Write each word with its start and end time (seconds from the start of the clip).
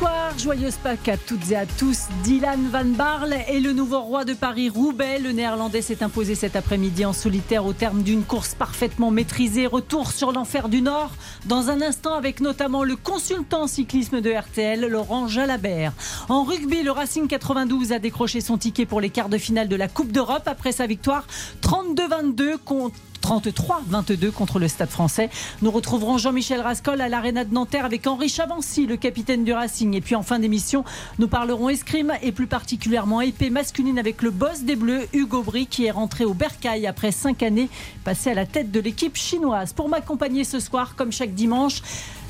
Bonsoir, 0.00 0.38
joyeuse 0.38 0.76
Pâques 0.76 1.08
à 1.08 1.16
toutes 1.16 1.50
et 1.50 1.56
à 1.56 1.66
tous. 1.66 2.06
Dylan 2.22 2.68
Van 2.70 2.84
Barle 2.84 3.32
est 3.32 3.58
le 3.58 3.72
nouveau 3.72 4.00
roi 4.00 4.24
de 4.24 4.32
Paris-Roubaix. 4.32 5.18
Le 5.18 5.32
néerlandais 5.32 5.82
s'est 5.82 6.04
imposé 6.04 6.36
cet 6.36 6.54
après-midi 6.54 7.04
en 7.04 7.12
solitaire 7.12 7.66
au 7.66 7.72
terme 7.72 8.02
d'une 8.04 8.22
course 8.22 8.54
parfaitement 8.54 9.10
maîtrisée. 9.10 9.66
Retour 9.66 10.12
sur 10.12 10.30
l'enfer 10.30 10.68
du 10.68 10.82
Nord 10.82 11.10
dans 11.46 11.70
un 11.70 11.82
instant 11.82 12.14
avec 12.14 12.40
notamment 12.40 12.84
le 12.84 12.94
consultant 12.94 13.66
cyclisme 13.66 14.20
de 14.20 14.30
RTL, 14.30 14.86
Laurent 14.86 15.26
Jalabert. 15.26 15.92
En 16.28 16.44
rugby, 16.44 16.84
le 16.84 16.92
Racing 16.92 17.26
92 17.26 17.90
a 17.92 17.98
décroché 17.98 18.40
son 18.40 18.56
ticket 18.56 18.86
pour 18.86 19.00
les 19.00 19.10
quarts 19.10 19.30
de 19.30 19.38
finale 19.38 19.66
de 19.66 19.76
la 19.76 19.88
Coupe 19.88 20.12
d'Europe 20.12 20.46
après 20.46 20.70
sa 20.70 20.86
victoire 20.86 21.26
32-22 21.62 22.58
contre 22.64 22.94
33-22 23.22 24.30
contre 24.30 24.58
le 24.58 24.68
Stade 24.68 24.90
français. 24.90 25.30
Nous 25.62 25.70
retrouverons 25.70 26.18
Jean-Michel 26.18 26.60
Rascol 26.60 27.00
à 27.00 27.08
l'Arena 27.08 27.44
de 27.44 27.52
Nanterre 27.52 27.84
avec 27.84 28.06
Henri 28.06 28.28
Chavancy, 28.28 28.86
le 28.86 28.96
capitaine 28.96 29.44
du 29.44 29.52
Racing. 29.52 29.94
Et 29.94 30.00
puis 30.00 30.14
en 30.14 30.22
fin 30.22 30.38
d'émission, 30.38 30.84
nous 31.18 31.28
parlerons 31.28 31.68
escrime 31.68 32.12
et 32.22 32.32
plus 32.32 32.46
particulièrement 32.46 33.20
épée 33.20 33.50
masculine 33.50 33.98
avec 33.98 34.22
le 34.22 34.30
boss 34.30 34.62
des 34.62 34.76
Bleus, 34.76 35.06
Hugo 35.12 35.42
Bry, 35.42 35.66
qui 35.66 35.86
est 35.86 35.90
rentré 35.90 36.24
au 36.24 36.34
Bercail 36.34 36.86
après 36.86 37.12
cinq 37.12 37.42
années 37.42 37.68
passées 38.04 38.30
à 38.30 38.34
la 38.34 38.46
tête 38.46 38.70
de 38.70 38.80
l'équipe 38.80 39.16
chinoise. 39.16 39.72
Pour 39.72 39.88
m'accompagner 39.88 40.44
ce 40.44 40.60
soir, 40.60 40.94
comme 40.96 41.12
chaque 41.12 41.34
dimanche, 41.34 41.82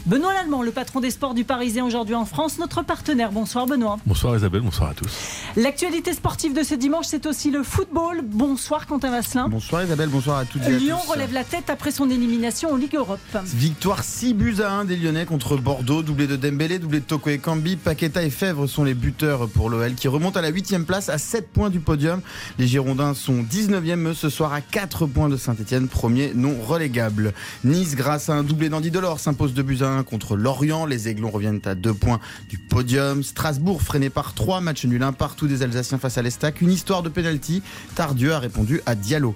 Benoît 0.07 0.33
Lallemand, 0.33 0.63
le 0.63 0.71
patron 0.71 1.01
des 1.01 1.11
sports 1.11 1.35
du 1.35 1.45
Parisien 1.45 1.85
aujourd'hui 1.85 2.15
en 2.15 2.25
France, 2.25 2.59
notre 2.59 2.83
partenaire. 2.83 3.31
Bonsoir 3.31 3.67
Benoît. 3.67 3.99
Bonsoir 4.07 4.37
Isabelle, 4.37 4.63
bonsoir 4.63 4.91
à 4.91 4.95
tous. 4.95 5.43
L'actualité 5.57 6.13
sportive 6.15 6.55
de 6.55 6.63
ce 6.63 6.75
dimanche, 6.75 7.07
c'est 7.09 7.27
aussi 7.27 7.51
le 7.51 7.63
football. 7.63 8.23
Bonsoir 8.25 8.87
Quentin 8.87 9.11
Vasselin. 9.11 9.49
Bonsoir 9.49 9.85
Isabelle, 9.85 10.09
bonsoir 10.09 10.39
à 10.39 10.45
toutes 10.45 10.63
et 10.63 10.67
à 10.67 10.71
Lyon 10.71 10.99
tous. 11.05 11.13
relève 11.13 11.33
la 11.33 11.45
tête 11.45 11.69
après 11.69 11.91
son 11.91 12.09
élimination 12.09 12.73
en 12.73 12.77
Ligue 12.77 12.95
Europe. 12.95 13.19
Victoire 13.45 14.03
6 14.03 14.35
buts 14.35 14.57
à 14.63 14.71
1 14.73 14.87
des 14.87 14.97
Lyonnais 14.97 15.27
contre 15.27 15.57
Bordeaux, 15.57 16.03
doublé 16.03 16.27
de 16.27 16.37
Dembélé, 16.37 16.79
doublé 16.79 17.01
de 17.01 17.05
Toko 17.05 17.29
et 17.31 17.39
Kambi. 17.39 17.77
Paqueta 17.77 18.23
et 18.23 18.31
Fèvre 18.31 18.67
sont 18.67 18.85
les 18.85 18.95
buteurs 18.95 19.49
pour 19.49 19.69
l'OL 19.69 19.95
qui 19.95 20.09
remonte 20.09 20.37
à 20.37 20.43
la 20.43 20.49
8 20.49 20.87
place 20.87 21.09
à 21.09 21.19
7 21.19 21.49
points 21.51 21.71
du 21.71 21.81
podium. 21.81 22.21
Les 22.59 22.67
Girondins 22.67 23.15
sont 23.15 23.43
19e 23.43 24.15
ce 24.15 24.31
soir 24.31 24.53
à 24.53 24.61
4 24.61 25.07
points 25.07 25.29
de 25.29 25.37
Saint-Etienne, 25.37 25.89
premier 25.89 26.33
non 26.35 26.55
relégable. 26.63 27.35
Nice, 27.65 27.95
grâce 27.95 28.31
à 28.31 28.35
un 28.35 28.43
doublé 28.43 28.69
d'Andy 28.69 28.91
Delors, 28.91 29.21
s'impose 29.21 29.53
2 29.53 29.63
buts 29.63 29.79
à 29.83 29.88
1 29.89 30.03
contre 30.05 30.37
Lorient. 30.37 30.87
Les 30.87 31.09
Aiglons 31.09 31.31
reviennent 31.31 31.61
à 31.65 31.75
2 31.75 31.95
points 31.95 32.21
du 32.49 32.59
podium. 32.59 33.23
Strasbourg 33.23 33.83
freiné 33.83 34.11
par 34.11 34.35
3 34.35 34.61
matchs 34.61 34.85
nuls 34.85 35.03
un 35.03 35.13
partout 35.13 35.47
des 35.47 35.63
Alsaciens 35.63 35.99
face 35.99 36.19
à 36.19 36.23
l'Estac. 36.23 36.61
Une 36.61 36.71
histoire 36.71 37.03
de 37.03 37.09
pénalty. 37.09 37.63
Tardieu 37.95 38.33
a 38.33 38.39
répondu 38.39 38.81
à 38.87 38.95
Diallo. 38.95 39.35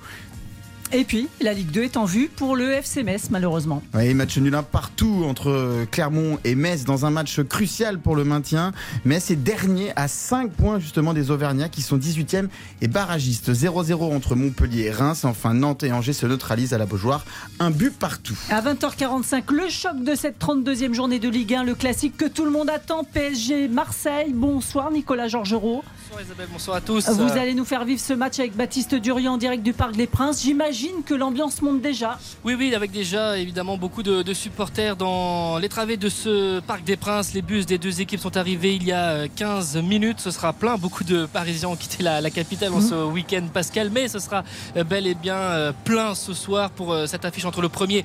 Et 0.95 1.05
puis, 1.05 1.29
la 1.41 1.55
Ligue 1.55 1.71
2 1.71 1.85
est 1.85 1.97
en 1.97 2.05
vue 2.05 2.29
pour 2.29 2.55
le 2.55 2.71
FC 2.71 3.03
Metz, 3.03 3.31
malheureusement. 3.31 3.83
Oui, 3.95 4.13
match 4.13 4.37
nul 4.37 4.55
un 4.55 4.63
partout 4.63 5.25
entre 5.27 5.87
Clermont 5.91 6.39
et 6.45 6.55
Metz 6.55 6.85
dans 6.85 7.07
un 7.07 7.11
match 7.11 7.41
crucial 7.45 7.99
pour 7.99 8.15
le 8.15 8.25
maintien. 8.25 8.73
Metz 9.07 9.31
est 9.31 9.37
dernier 9.37 9.93
à 9.97 10.07
5 10.07 10.53
points 10.53 10.79
justement 10.79 11.15
des 11.15 11.31
Auvergnats 11.31 11.71
qui 11.71 11.81
sont 11.81 11.97
18e 11.97 12.49
et 12.83 12.89
barragistes. 12.89 13.53
0-0 13.53 14.15
entre 14.15 14.35
Montpellier 14.35 14.83
et 14.83 14.91
Reims. 14.91 15.25
Enfin, 15.25 15.55
Nantes 15.55 15.83
et 15.83 15.93
Angers 15.93 16.13
se 16.13 16.27
neutralisent 16.27 16.75
à 16.75 16.79
la 16.79 16.85
Beaujoire. 16.85 17.25
Un 17.59 17.71
but 17.71 17.95
partout. 17.95 18.37
À 18.51 18.61
20h45, 18.61 19.51
le 19.51 19.71
choc 19.71 20.05
de 20.05 20.15
cette 20.15 20.39
32e 20.39 20.93
journée 20.93 21.19
de 21.19 21.31
Ligue 21.31 21.55
1, 21.55 21.65
le 21.65 21.75
classique 21.75 22.19
que 22.19 22.27
tout 22.27 22.45
le 22.45 22.51
monde 22.51 22.69
attend, 22.69 23.03
PSG 23.05 23.69
Marseille. 23.69 24.33
Bonsoir 24.35 24.91
Nicolas 24.91 25.29
Georgerot. 25.29 25.85
Bonsoir 26.13 26.27
Isabelle, 26.27 26.49
bonsoir 26.53 26.77
à 26.77 26.81
tous. 26.83 27.09
Vous 27.09 27.39
allez 27.39 27.55
nous 27.55 27.65
faire 27.65 27.87
vivre 27.87 28.01
ce 28.01 28.13
match 28.13 28.39
avec 28.39 28.55
Baptiste 28.55 28.95
Durian 28.95 29.33
en 29.33 29.37
direct 29.39 29.63
du 29.63 29.73
Parc 29.73 29.93
des 29.97 30.07
Princes. 30.07 30.43
J'imagine 30.43 31.03
que 31.07 31.15
l'ambiance 31.15 31.63
monte 31.63 31.81
déjà. 31.81 32.19
Oui, 32.45 32.55
oui, 32.55 32.75
avec 32.75 32.91
déjà 32.91 33.39
évidemment 33.39 33.79
beaucoup 33.79 34.03
de, 34.03 34.21
de, 34.21 34.35
supporters 34.35 34.95
dans 34.95 35.57
les 35.57 35.71
travées 35.71 35.97
de 35.97 36.11
ce 36.11 36.61
Parc 36.61 36.85
des 36.85 36.99
Princes. 36.99 37.33
Les 37.33 37.41
bus 37.41 37.65
des 37.65 37.79
deux 37.79 38.03
équipes 38.03 38.21
sont 38.21 38.37
arrivés 38.37 38.75
il 38.75 38.85
y 38.85 38.93
a 38.93 39.27
15 39.27 39.79
minutes. 39.79 40.21
Ce 40.21 40.31
sera 40.31 40.53
plein. 40.53 40.77
Beaucoup 40.77 41.03
de 41.03 41.25
Parisiens 41.25 41.71
ont 41.71 41.77
quitté 41.77 42.03
la, 42.03 42.21
la 42.21 42.31
capitale 42.31 42.75
en 42.75 42.81
mmh. 42.81 42.91
ce 42.91 43.05
week-end 43.07 43.47
pascal, 43.51 43.89
mais 43.91 44.09
ce 44.09 44.19
sera 44.19 44.45
bel 44.85 45.07
et 45.07 45.15
bien 45.15 45.73
plein 45.87 46.15
ce 46.15 46.35
soir 46.35 46.69
pour 46.73 46.95
cette 47.07 47.25
affiche 47.25 47.47
entre 47.47 47.63
le 47.63 47.71
premier 47.71 48.05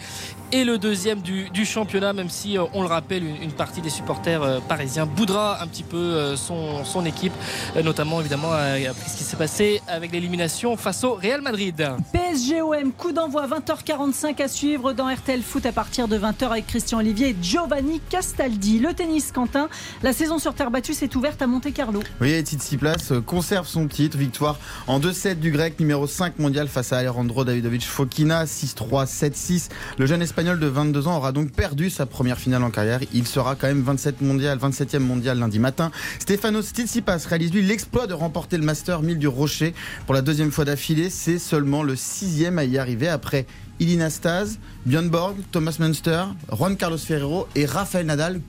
et 0.54 0.64
le 0.64 0.78
deuxième 0.78 1.20
du, 1.20 1.50
du 1.50 1.66
championnat, 1.66 2.14
même 2.14 2.30
si 2.30 2.58
on 2.74 2.82
le 2.82 2.88
rappelle, 2.88 3.26
une, 3.26 3.42
une, 3.42 3.52
partie 3.52 3.82
des 3.82 3.90
supporters 3.90 4.62
parisiens 4.62 5.06
boudra 5.06 5.62
un 5.62 5.68
petit 5.68 5.84
peu 5.84 6.38
son, 6.38 6.86
son 6.86 7.04
équipe, 7.04 7.34
notamment 7.76 7.97
évidemment 8.00 8.52
après 8.52 9.10
ce 9.10 9.18
qui 9.18 9.24
s'est 9.24 9.38
passé 9.38 9.82
avec 9.88 10.12
l'élimination 10.12 10.78
face 10.78 11.04
au 11.04 11.16
Real 11.16 11.42
Madrid. 11.42 11.90
PSGOM, 12.14 12.92
coup 12.92 13.12
d'envoi 13.12 13.48
20h45 13.48 14.40
à 14.40 14.48
suivre 14.48 14.94
dans 14.94 15.12
RTL 15.12 15.42
Foot 15.42 15.66
à 15.66 15.72
partir 15.72 16.08
de 16.08 16.16
20h 16.16 16.46
avec 16.46 16.68
Christian 16.68 17.00
Olivier 17.00 17.30
et 17.30 17.36
Giovanni 17.42 18.00
Castaldi. 18.10 18.78
Le 18.78 18.94
tennis, 18.94 19.32
Quentin, 19.32 19.68
la 20.04 20.14
saison 20.14 20.38
sur 20.38 20.54
terre 20.54 20.70
battue 20.70 20.94
s'est 20.94 21.16
ouverte 21.16 21.42
à 21.42 21.48
Monte 21.48 21.74
Carlo. 21.74 22.04
Oui, 22.22 22.40
Tsitsipas 22.40 23.22
conserve 23.26 23.68
son 23.68 23.88
titre, 23.88 24.16
victoire 24.16 24.60
en 24.86 25.00
2-7 25.00 25.40
du 25.40 25.50
grec, 25.50 25.80
numéro 25.80 26.06
5 26.06 26.38
mondial 26.38 26.68
face 26.68 26.94
à 26.94 27.00
Alejandro 27.00 27.46
Davidovich 27.46 27.88
Fokina, 27.88 28.46
6-3, 28.46 29.08
7-6. 29.08 29.70
Le 29.98 30.06
jeune 30.06 30.22
espagnol 30.22 30.60
de 30.60 30.68
22 30.68 31.08
ans 31.08 31.18
aura 31.18 31.32
donc 31.32 31.52
perdu 31.52 31.90
sa 31.90 32.06
première 32.06 32.38
finale 32.38 32.64
en 32.64 32.70
carrière. 32.70 33.00
Il 33.12 33.26
sera 33.26 33.56
quand 33.56 33.68
même 33.68 33.82
27 33.82 34.22
mondial, 34.22 34.60
27e 34.60 35.00
mondial 35.00 35.40
lundi 35.40 35.58
matin. 35.58 35.90
Stefano 36.20 36.62
Tsitsipas 36.62 37.26
réalise 37.28 37.52
lui 37.52 37.64
l'exploit 37.88 38.08
de 38.08 38.14
remporter 38.14 38.58
le 38.58 38.66
Master 38.66 39.02
1000 39.02 39.18
du 39.18 39.30
Rocher 39.30 39.74
pour 40.06 40.14
la 40.14 40.22
deuxième 40.22 40.52
fois 40.52 40.66
d'affilée. 40.66 41.10
C'est 41.10 41.40
seulement 41.40 41.84
le 41.84 41.96
sixième 41.96 42.60
à 42.60 42.66
y 42.66 42.78
arriver 42.78 43.08
après 43.08 43.46
Ilina 43.80 44.10
Staz, 44.10 44.60
Björn 44.86 45.08
Borg, 45.08 45.38
Thomas 45.54 45.78
Munster, 45.80 46.24
Juan 46.52 46.76
Carlos 46.76 46.98
Ferrero 46.98 47.48
et 47.56 47.66
Rafael 47.66 48.06
Nadal 48.06 48.42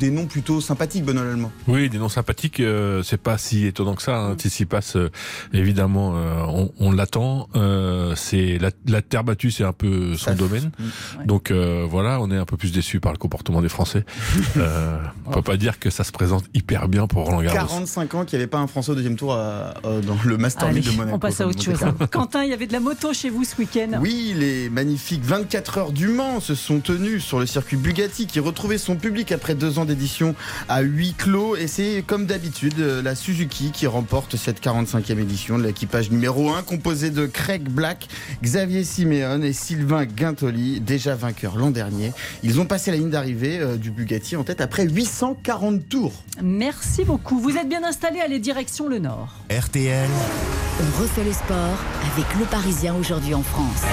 des 0.00 0.10
noms 0.10 0.26
plutôt 0.26 0.62
sympathiques, 0.62 1.04
Benoît 1.04 1.22
Allemand. 1.22 1.52
Oui, 1.68 1.90
des 1.90 1.98
noms 1.98 2.08
sympathiques. 2.08 2.58
Euh, 2.58 3.02
c'est 3.02 3.20
pas 3.20 3.36
si 3.36 3.66
étonnant 3.66 3.94
que 3.94 4.02
ça. 4.02 4.16
Hein. 4.16 4.34
Tsitsipas, 4.34 4.92
euh, 4.96 5.10
évidemment, 5.52 6.14
euh, 6.16 6.42
on, 6.48 6.72
on 6.80 6.90
l'attend. 6.90 7.48
Euh, 7.54 8.14
c'est 8.16 8.58
la, 8.58 8.70
la, 8.88 9.02
terre 9.02 9.24
battue, 9.24 9.50
c'est 9.50 9.62
un 9.62 9.74
peu 9.74 10.16
son 10.16 10.24
ça 10.24 10.34
domaine. 10.34 10.70
Ouais. 11.18 11.26
Donc 11.26 11.52
voilà, 11.52 12.20
on 12.20 12.30
est 12.30 12.36
un 12.36 12.46
peu 12.46 12.56
plus 12.56 12.72
déçu 12.72 12.98
par 12.98 13.12
le 13.12 13.18
comportement 13.18 13.60
des 13.60 13.68
Français. 13.68 14.04
on 15.26 15.30
peut 15.30 15.42
pas 15.42 15.58
dire 15.58 15.78
que 15.78 15.90
ça 15.90 16.02
se 16.02 16.12
présente 16.12 16.44
hyper 16.54 16.88
bien 16.88 17.06
pour 17.06 17.24
Roland 17.24 17.42
Garros. 17.42 17.68
45 17.68 18.14
ans 18.14 18.24
qu'il 18.24 18.38
n'y 18.38 18.42
avait 18.42 18.50
pas 18.50 18.58
un 18.58 18.66
Français 18.66 18.92
au 18.92 18.94
deuxième 18.94 19.16
tour 19.16 19.34
à, 19.34 19.74
à, 19.84 20.00
dans 20.00 20.16
le 20.24 20.38
Master 20.38 20.68
Allez, 20.68 20.80
de 20.80 20.90
Monaco. 20.92 21.16
On 21.16 21.18
passe 21.18 21.42
à 21.42 21.46
autre 21.46 21.62
chose. 21.62 21.78
Quentin, 22.10 22.44
il 22.44 22.50
y 22.50 22.54
avait 22.54 22.66
de 22.66 22.72
la 22.72 22.80
moto 22.80 23.12
chez 23.12 23.28
vous 23.28 23.44
ce 23.44 23.56
week-end. 23.58 23.98
Oui, 24.00 24.32
les 24.34 24.70
magnifiques 24.70 25.22
24 25.24 25.78
heures 25.78 25.92
du 25.92 26.08
Mans 26.08 26.40
se 26.40 26.54
sont 26.54 26.80
tenues 26.80 27.20
sur 27.20 27.38
le 27.38 27.46
circuit 27.46 27.76
Bugatti 27.76 28.26
qui 28.26 28.40
retrouvait 28.40 28.78
son 28.78 28.96
public 28.96 29.32
après 29.32 29.54
deux 29.54 29.78
ans 29.78 29.84
d'édition 29.90 30.34
à 30.68 30.80
huis 30.80 31.14
clos 31.16 31.56
et 31.56 31.66
c'est 31.66 32.02
comme 32.06 32.26
d'habitude 32.26 32.78
la 32.78 33.14
Suzuki 33.14 33.72
qui 33.72 33.86
remporte 33.86 34.36
cette 34.36 34.62
45e 34.62 35.18
édition 35.18 35.58
de 35.58 35.64
l'équipage 35.64 36.10
numéro 36.10 36.50
1 36.50 36.62
composé 36.62 37.10
de 37.10 37.26
Craig 37.26 37.68
Black, 37.68 38.08
Xavier 38.42 38.84
Simeone 38.84 39.44
et 39.44 39.52
Sylvain 39.52 40.04
Guintoli, 40.04 40.80
déjà 40.80 41.14
vainqueurs 41.14 41.56
l'an 41.56 41.70
dernier. 41.70 42.12
Ils 42.42 42.60
ont 42.60 42.66
passé 42.66 42.90
la 42.90 42.96
ligne 42.96 43.10
d'arrivée 43.10 43.58
euh, 43.58 43.76
du 43.76 43.90
Bugatti 43.90 44.36
en 44.36 44.44
tête 44.44 44.60
après 44.60 44.86
840 44.86 45.88
tours. 45.88 46.12
Merci 46.42 47.04
beaucoup. 47.04 47.38
Vous 47.38 47.56
êtes 47.56 47.68
bien 47.68 47.84
installé 47.84 48.20
à 48.20 48.28
les 48.28 48.38
directions 48.38 48.88
le 48.88 48.98
Nord. 48.98 49.34
RTL. 49.50 50.08
On 50.80 51.02
refait 51.02 51.24
le 51.24 51.32
sport 51.32 51.78
avec 52.12 52.26
le 52.38 52.44
Parisien 52.46 52.94
aujourd'hui 52.94 53.34
en 53.34 53.42
France. 53.42 53.84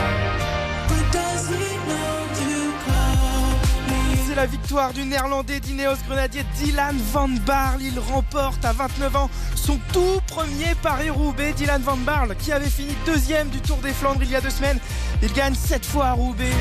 La 4.37 4.45
victoire 4.45 4.93
du 4.93 5.03
néerlandais 5.03 5.59
d'Ineos 5.59 5.97
Grenadier 6.07 6.45
Dylan 6.59 6.95
Van 7.11 7.27
Barle. 7.27 7.81
Il 7.81 7.97
remporte 7.97 8.63
à 8.63 8.71
29 8.71 9.15
ans 9.15 9.29
son 9.55 9.79
tout 9.91 10.21
premier 10.27 10.75
Paris-Roubaix. 10.83 11.53
Dylan 11.53 11.81
Van 11.81 11.97
Barle 11.97 12.35
qui 12.35 12.51
avait 12.51 12.69
fini 12.69 12.93
deuxième 13.07 13.49
du 13.49 13.59
Tour 13.61 13.77
des 13.77 13.89
Flandres 13.89 14.21
il 14.21 14.29
y 14.29 14.35
a 14.35 14.41
deux 14.41 14.51
semaines. 14.51 14.77
Il 15.23 15.33
gagne 15.33 15.55
sept 15.55 15.83
fois 15.83 16.07
à 16.09 16.11
Roubaix. 16.11 16.51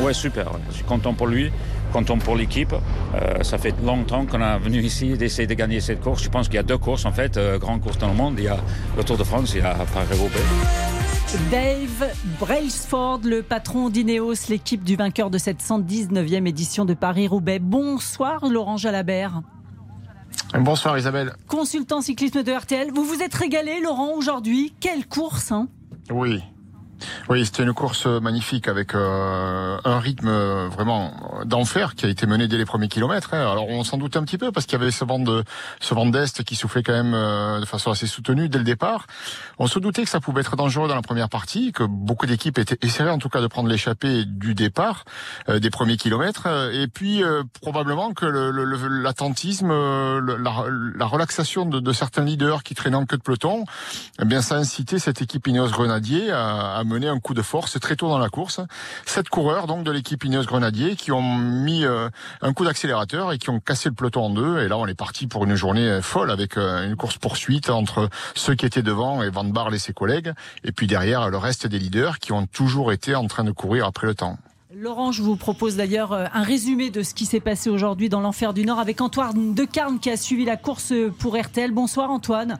Ouais, 0.00 0.12
super. 0.12 0.50
Je 0.70 0.74
suis 0.74 0.84
content 0.84 1.14
pour 1.14 1.28
lui 1.28 1.52
content 1.92 2.18
pour 2.18 2.34
l'équipe. 2.34 2.74
Euh, 3.14 3.44
ça 3.44 3.56
fait 3.56 3.72
longtemps 3.80 4.26
qu'on 4.26 4.40
est 4.40 4.58
venu 4.58 4.80
ici 4.80 5.16
d'essayer 5.16 5.46
de 5.46 5.54
gagner 5.54 5.80
cette 5.80 6.00
course. 6.00 6.24
Je 6.24 6.28
pense 6.28 6.48
qu'il 6.48 6.56
y 6.56 6.58
a 6.58 6.64
deux 6.64 6.78
courses 6.78 7.04
en 7.04 7.12
fait, 7.12 7.36
euh, 7.36 7.56
grande 7.56 7.80
course 7.80 7.98
dans 7.98 8.08
le 8.08 8.14
monde. 8.14 8.34
Il 8.38 8.44
y 8.44 8.48
a 8.48 8.56
le 8.96 9.04
Tour 9.04 9.16
de 9.16 9.22
France, 9.22 9.52
il 9.54 9.60
y 9.60 9.64
a 9.64 9.76
Paris-Roubaix. 9.94 10.93
Dave 11.50 12.12
Brailsford, 12.38 13.20
le 13.24 13.42
patron 13.42 13.88
d'Ineos, 13.88 14.48
l'équipe 14.48 14.84
du 14.84 14.94
vainqueur 14.94 15.30
de 15.30 15.38
cette 15.38 15.60
119e 15.60 16.46
édition 16.46 16.84
de 16.84 16.94
Paris-Roubaix. 16.94 17.58
Bonsoir 17.58 18.46
Laurent 18.46 18.76
Jalabert. 18.76 19.42
Bonsoir 20.56 20.96
Isabelle. 20.96 21.34
Consultant 21.48 22.00
cyclisme 22.02 22.44
de 22.44 22.52
RTL. 22.52 22.92
Vous 22.92 23.04
vous 23.04 23.20
êtes 23.20 23.34
régalé 23.34 23.80
Laurent 23.80 24.12
aujourd'hui. 24.14 24.74
Quelle 24.78 25.08
course 25.08 25.50
hein? 25.50 25.66
Oui. 26.08 26.40
Oui, 27.28 27.44
c'était 27.44 27.62
une 27.62 27.72
course 27.72 28.06
magnifique 28.06 28.68
avec 28.68 28.94
euh, 28.94 29.78
un 29.84 29.98
rythme 29.98 30.30
vraiment 30.66 31.12
d'enfer 31.44 31.94
qui 31.94 32.06
a 32.06 32.08
été 32.08 32.26
mené 32.26 32.48
dès 32.48 32.58
les 32.58 32.64
premiers 32.64 32.88
kilomètres. 32.88 33.34
Hein. 33.34 33.50
Alors 33.50 33.68
on 33.68 33.84
s'en 33.84 33.98
doutait 33.98 34.18
un 34.18 34.24
petit 34.24 34.38
peu 34.38 34.52
parce 34.52 34.66
qu'il 34.66 34.78
y 34.78 34.82
avait 34.82 34.90
ce 34.90 35.04
vent 35.04 35.18
de 35.18 35.44
ce 35.80 35.94
vent 35.94 36.06
d'est 36.06 36.42
qui 36.44 36.56
soufflait 36.56 36.82
quand 36.82 36.92
même 36.92 37.14
euh, 37.14 37.60
de 37.60 37.64
façon 37.64 37.90
assez 37.90 38.06
soutenue 38.06 38.48
dès 38.48 38.58
le 38.58 38.64
départ. 38.64 39.06
On 39.58 39.66
se 39.66 39.78
doutait 39.78 40.04
que 40.04 40.10
ça 40.10 40.20
pouvait 40.20 40.40
être 40.40 40.56
dangereux 40.56 40.88
dans 40.88 40.94
la 40.94 41.02
première 41.02 41.28
partie, 41.28 41.72
que 41.72 41.84
beaucoup 41.84 42.26
d'équipes 42.26 42.58
étaient 42.58 42.78
essayées 42.82 43.10
en 43.10 43.18
tout 43.18 43.28
cas 43.28 43.40
de 43.40 43.46
prendre 43.46 43.68
l'échappée 43.68 44.24
du 44.24 44.54
départ 44.54 45.04
euh, 45.48 45.58
des 45.58 45.70
premiers 45.70 45.96
kilomètres, 45.96 46.46
et 46.72 46.88
puis 46.88 47.22
probablement 47.60 48.12
que 48.12 48.26
l'attentisme, 48.26 49.68
le, 49.68 50.36
la, 50.36 50.66
la, 50.96 51.06
relaxation 51.06 51.66
de, 51.66 51.80
de, 51.80 51.92
certains 51.92 52.24
leaders 52.24 52.62
qui 52.62 52.74
traînaient 52.74 52.96
en 52.96 53.06
queue 53.06 53.16
de 53.16 53.22
peloton, 53.22 53.64
eh 54.20 54.24
bien 54.24 54.42
ça 54.42 54.56
a 54.56 54.58
incité 54.58 54.98
cette 54.98 55.22
équipe 55.22 55.46
Ineos 55.46 55.68
Grenadier 55.68 56.30
à, 56.30 56.76
à 56.76 56.83
mener 56.84 57.08
un 57.08 57.18
coup 57.20 57.34
de 57.34 57.42
force 57.42 57.78
très 57.80 57.96
tôt 57.96 58.08
dans 58.08 58.18
la 58.18 58.28
course. 58.28 58.60
Sept 59.06 59.28
coureurs 59.28 59.66
donc 59.66 59.84
de 59.84 59.90
l'équipe 59.90 60.24
Ineos 60.24 60.44
Grenadier 60.44 60.96
qui 60.96 61.12
ont 61.12 61.22
mis 61.22 61.84
euh, 61.84 62.08
un 62.42 62.52
coup 62.52 62.64
d'accélérateur 62.64 63.32
et 63.32 63.38
qui 63.38 63.50
ont 63.50 63.60
cassé 63.60 63.88
le 63.88 63.94
peloton 63.94 64.24
en 64.24 64.30
deux. 64.30 64.60
Et 64.60 64.68
là, 64.68 64.78
on 64.78 64.86
est 64.86 64.94
parti 64.94 65.26
pour 65.26 65.44
une 65.44 65.54
journée 65.54 65.88
euh, 65.88 66.02
folle 66.02 66.30
avec 66.30 66.56
euh, 66.56 66.86
une 66.86 66.96
course 66.96 67.18
poursuite 67.18 67.70
entre 67.70 68.08
ceux 68.34 68.54
qui 68.54 68.66
étaient 68.66 68.82
devant 68.82 69.22
et 69.22 69.30
Van 69.30 69.44
Barle 69.44 69.74
et 69.74 69.78
ses 69.78 69.92
collègues, 69.92 70.32
et 70.64 70.72
puis 70.72 70.86
derrière 70.86 71.30
le 71.30 71.36
reste 71.36 71.66
des 71.66 71.78
leaders 71.78 72.18
qui 72.18 72.32
ont 72.32 72.46
toujours 72.46 72.92
été 72.92 73.14
en 73.14 73.26
train 73.26 73.44
de 73.44 73.50
courir 73.50 73.86
après 73.86 74.06
le 74.06 74.14
temps. 74.14 74.38
Laurent, 74.76 75.12
je 75.12 75.22
vous 75.22 75.36
propose 75.36 75.76
d'ailleurs 75.76 76.12
un 76.12 76.42
résumé 76.42 76.90
de 76.90 77.02
ce 77.02 77.14
qui 77.14 77.26
s'est 77.26 77.40
passé 77.40 77.70
aujourd'hui 77.70 78.08
dans 78.08 78.20
l'enfer 78.20 78.52
du 78.52 78.64
Nord 78.64 78.80
avec 78.80 79.00
Antoine 79.00 79.54
Decarne 79.54 80.00
qui 80.00 80.10
a 80.10 80.16
suivi 80.16 80.44
la 80.44 80.56
course 80.56 80.92
pour 81.20 81.38
RTL. 81.38 81.70
Bonsoir 81.70 82.10
Antoine. 82.10 82.58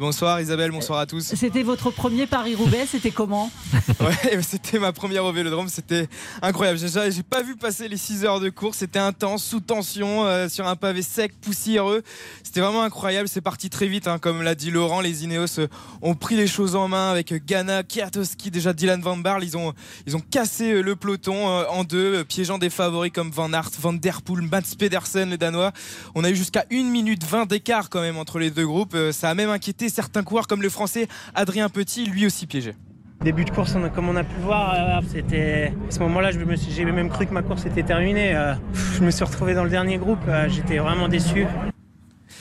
Bonsoir 0.00 0.40
Isabelle, 0.40 0.70
bonsoir 0.70 0.98
à 0.98 1.04
tous. 1.04 1.34
C'était 1.36 1.62
votre 1.62 1.90
premier 1.90 2.26
Paris-Roubaix, 2.26 2.86
c'était 2.90 3.10
comment 3.10 3.50
Ouais, 4.00 4.40
c'était 4.40 4.78
ma 4.78 4.92
première 4.92 5.26
au 5.26 5.32
Vélodrome, 5.32 5.68
c'était 5.68 6.08
incroyable. 6.40 6.78
J'ai 6.78 7.22
pas 7.22 7.42
vu 7.42 7.54
passer 7.54 7.86
les 7.86 7.98
6 7.98 8.24
heures 8.24 8.40
de 8.40 8.48
course, 8.48 8.78
c'était 8.78 8.98
intense, 8.98 9.44
sous 9.44 9.60
tension, 9.60 10.24
euh, 10.24 10.48
sur 10.48 10.66
un 10.66 10.74
pavé 10.74 11.02
sec, 11.02 11.34
poussiéreux. 11.42 12.02
C'était 12.42 12.62
vraiment 12.62 12.82
incroyable, 12.82 13.28
c'est 13.28 13.42
parti 13.42 13.68
très 13.68 13.88
vite, 13.88 14.08
hein. 14.08 14.18
comme 14.18 14.40
l'a 14.40 14.54
dit 14.54 14.70
Laurent, 14.70 15.02
les 15.02 15.24
Ineos 15.24 15.60
euh, 15.60 15.68
ont 16.00 16.14
pris 16.14 16.34
les 16.34 16.46
choses 16.46 16.76
en 16.76 16.88
main 16.88 17.10
avec 17.10 17.34
Ghana, 17.44 17.82
Kiatowski, 17.82 18.50
déjà 18.50 18.72
Dylan 18.72 19.02
Van 19.02 19.18
Barl, 19.18 19.44
ils 19.44 19.58
ont, 19.58 19.74
ils 20.06 20.16
ont 20.16 20.22
cassé 20.30 20.72
euh, 20.72 20.80
le 20.80 20.96
peloton 20.96 21.46
en 21.46 21.84
deux, 21.84 22.24
piégeant 22.24 22.56
des 22.56 22.70
favoris 22.70 23.12
comme 23.12 23.30
Van 23.30 23.52
Aert, 23.52 23.72
Van 23.78 23.92
Der 23.92 24.22
Poel, 24.22 24.40
Mats 24.50 24.62
Pedersen, 24.78 25.28
le 25.28 25.36
Danois. 25.36 25.72
On 26.14 26.24
a 26.24 26.30
eu 26.30 26.36
jusqu'à 26.36 26.64
1 26.72 26.84
minute 26.84 27.22
20 27.22 27.44
d'écart 27.44 27.90
quand 27.90 28.00
même 28.00 28.16
entre 28.16 28.38
les 28.38 28.50
deux 28.50 28.66
groupes, 28.66 28.96
ça 29.12 29.28
a 29.28 29.34
même 29.34 29.50
inquiété 29.50 29.89
certains 29.90 30.22
coureurs 30.22 30.46
comme 30.46 30.62
le 30.62 30.70
français 30.70 31.08
Adrien 31.34 31.68
Petit, 31.68 32.06
lui 32.06 32.26
aussi 32.26 32.46
piégé. 32.46 32.74
Début 33.22 33.44
de 33.44 33.50
course, 33.50 33.76
comme 33.94 34.08
on 34.08 34.16
a 34.16 34.24
pu 34.24 34.34
voir, 34.40 34.72
euh, 34.72 35.06
c'était 35.06 35.74
à 35.86 35.90
ce 35.90 35.98
moment-là, 35.98 36.30
j'ai 36.30 36.84
même 36.86 37.10
cru 37.10 37.26
que 37.26 37.34
ma 37.34 37.42
course 37.42 37.66
était 37.66 37.82
terminée. 37.82 38.34
Euh, 38.34 38.54
je 38.72 39.04
me 39.04 39.10
suis 39.10 39.24
retrouvé 39.24 39.52
dans 39.52 39.64
le 39.64 39.68
dernier 39.68 39.98
groupe, 39.98 40.20
euh, 40.26 40.48
j'étais 40.48 40.78
vraiment 40.78 41.06
déçu 41.06 41.46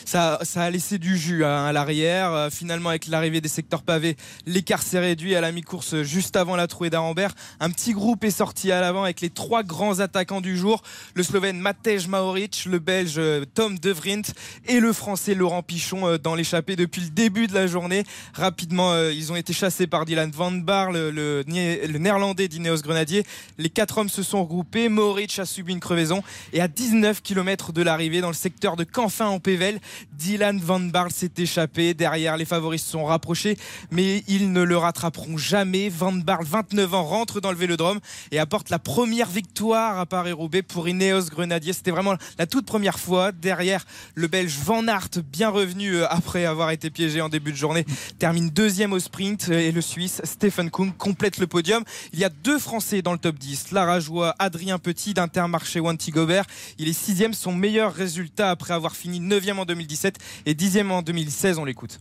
ça, 0.09 0.39
a 0.55 0.69
laissé 0.71 0.97
du 0.97 1.17
jus 1.17 1.45
hein, 1.45 1.65
à 1.65 1.71
l'arrière. 1.71 2.33
Euh, 2.33 2.49
finalement, 2.49 2.89
avec 2.89 3.07
l'arrivée 3.07 3.41
des 3.41 3.49
secteurs 3.49 3.83
pavés, 3.83 4.17
l'écart 4.47 4.81
s'est 4.81 4.99
réduit 4.99 5.35
à 5.35 5.41
la 5.41 5.51
mi-course 5.51 6.01
juste 6.01 6.35
avant 6.35 6.55
la 6.55 6.65
trouée 6.65 6.89
d'Arambert. 6.89 7.35
Un 7.59 7.69
petit 7.69 7.93
groupe 7.93 8.23
est 8.23 8.31
sorti 8.31 8.71
à 8.71 8.81
l'avant 8.81 9.03
avec 9.03 9.21
les 9.21 9.29
trois 9.29 9.61
grands 9.61 9.99
attaquants 9.99 10.41
du 10.41 10.57
jour 10.57 10.81
le 11.13 11.21
Slovène 11.21 11.59
Matej 11.59 12.07
Maoric, 12.07 12.65
le 12.65 12.79
Belge 12.79 13.15
euh, 13.17 13.45
Tom 13.53 13.77
De 13.77 13.91
Vrint 13.91 14.23
et 14.67 14.79
le 14.79 14.93
Français 14.93 15.35
Laurent 15.35 15.61
Pichon 15.61 16.07
euh, 16.07 16.17
dans 16.17 16.33
l'échappée 16.33 16.75
depuis 16.75 17.01
le 17.01 17.09
début 17.09 17.45
de 17.45 17.53
la 17.53 17.67
journée. 17.67 18.03
Rapidement, 18.33 18.95
ils 19.09 19.31
ont 19.31 19.35
été 19.35 19.53
chassés 19.53 19.85
par 19.85 20.05
Dylan 20.05 20.31
Van 20.31 20.51
Bar, 20.51 20.91
le, 20.91 21.11
le, 21.11 21.43
néerlandais 21.45 22.47
d'Ineos 22.47 22.81
Grenadier. 22.81 23.23
Les 23.57 23.69
quatre 23.69 23.99
hommes 23.99 24.09
se 24.09 24.23
sont 24.23 24.41
regroupés. 24.41 24.89
Maoric 24.89 25.37
a 25.37 25.45
subi 25.45 25.73
une 25.73 25.79
crevaison 25.79 26.23
et 26.53 26.61
à 26.61 26.67
19 26.67 27.21
km 27.21 27.73
de 27.73 27.81
l'arrivée 27.83 28.21
dans 28.21 28.29
le 28.29 28.33
secteur 28.33 28.75
de 28.75 28.83
Canfin 28.83 29.27
en 29.27 29.39
Pével, 29.39 29.79
Dylan 30.13 30.59
Van 30.59 30.79
Barl 30.79 31.11
s'est 31.11 31.31
échappé. 31.37 31.93
Derrière, 31.93 32.37
les 32.37 32.45
favoris 32.45 32.83
se 32.83 32.91
sont 32.91 33.05
rapprochés, 33.05 33.57
mais 33.91 34.23
ils 34.27 34.51
ne 34.51 34.61
le 34.61 34.77
rattraperont 34.77 35.37
jamais. 35.37 35.89
Van 35.89 36.11
Barl, 36.11 36.45
29 36.45 36.93
ans, 36.93 37.03
rentre 37.03 37.41
dans 37.41 37.51
le 37.51 37.57
vélodrome 37.57 37.99
et 38.31 38.39
apporte 38.39 38.69
la 38.69 38.79
première 38.79 39.29
victoire 39.29 39.99
à 39.99 40.05
Paris-Roubaix 40.05 40.61
pour 40.61 40.87
Ineos 40.87 41.29
Grenadier. 41.29 41.73
C'était 41.73 41.91
vraiment 41.91 42.15
la 42.37 42.45
toute 42.45 42.65
première 42.65 42.99
fois. 42.99 43.31
Derrière, 43.31 43.85
le 44.15 44.27
Belge 44.27 44.57
Van 44.63 44.87
Aert, 44.87 45.09
bien 45.31 45.49
revenu 45.49 45.95
euh, 45.95 46.07
après 46.09 46.45
avoir 46.45 46.71
été 46.71 46.89
piégé 46.89 47.21
en 47.21 47.29
début 47.29 47.51
de 47.51 47.57
journée, 47.57 47.85
termine 48.17 48.49
deuxième 48.49 48.93
au 48.93 48.99
sprint 48.99 49.49
et 49.49 49.71
le 49.71 49.81
Suisse 49.81 50.21
Stephen 50.23 50.69
Kuhn 50.69 50.91
complète 50.91 51.37
le 51.37 51.47
podium. 51.47 51.83
Il 52.13 52.19
y 52.19 52.23
a 52.23 52.29
deux 52.29 52.59
Français 52.59 53.01
dans 53.01 53.13
le 53.13 53.17
top 53.17 53.37
10. 53.37 53.71
Lara 53.71 53.99
Joie, 53.99 54.35
Adrien 54.39 54.79
Petit 54.79 55.13
d'Intermarché 55.13 55.79
Wanty 55.79 56.11
Gobert. 56.11 56.45
Il 56.77 56.87
est 56.87 56.93
sixième, 56.93 57.33
son 57.33 57.53
meilleur 57.53 57.93
résultat 57.93 58.49
après 58.49 58.73
avoir 58.73 58.95
fini 58.95 59.19
neuvième 59.19 59.59
en 59.59 59.65
2010 59.89 60.05
et 60.45 60.53
10e 60.53 60.91
en 60.91 61.01
2016. 61.01 61.57
On 61.57 61.65
l'écoute. 61.65 61.99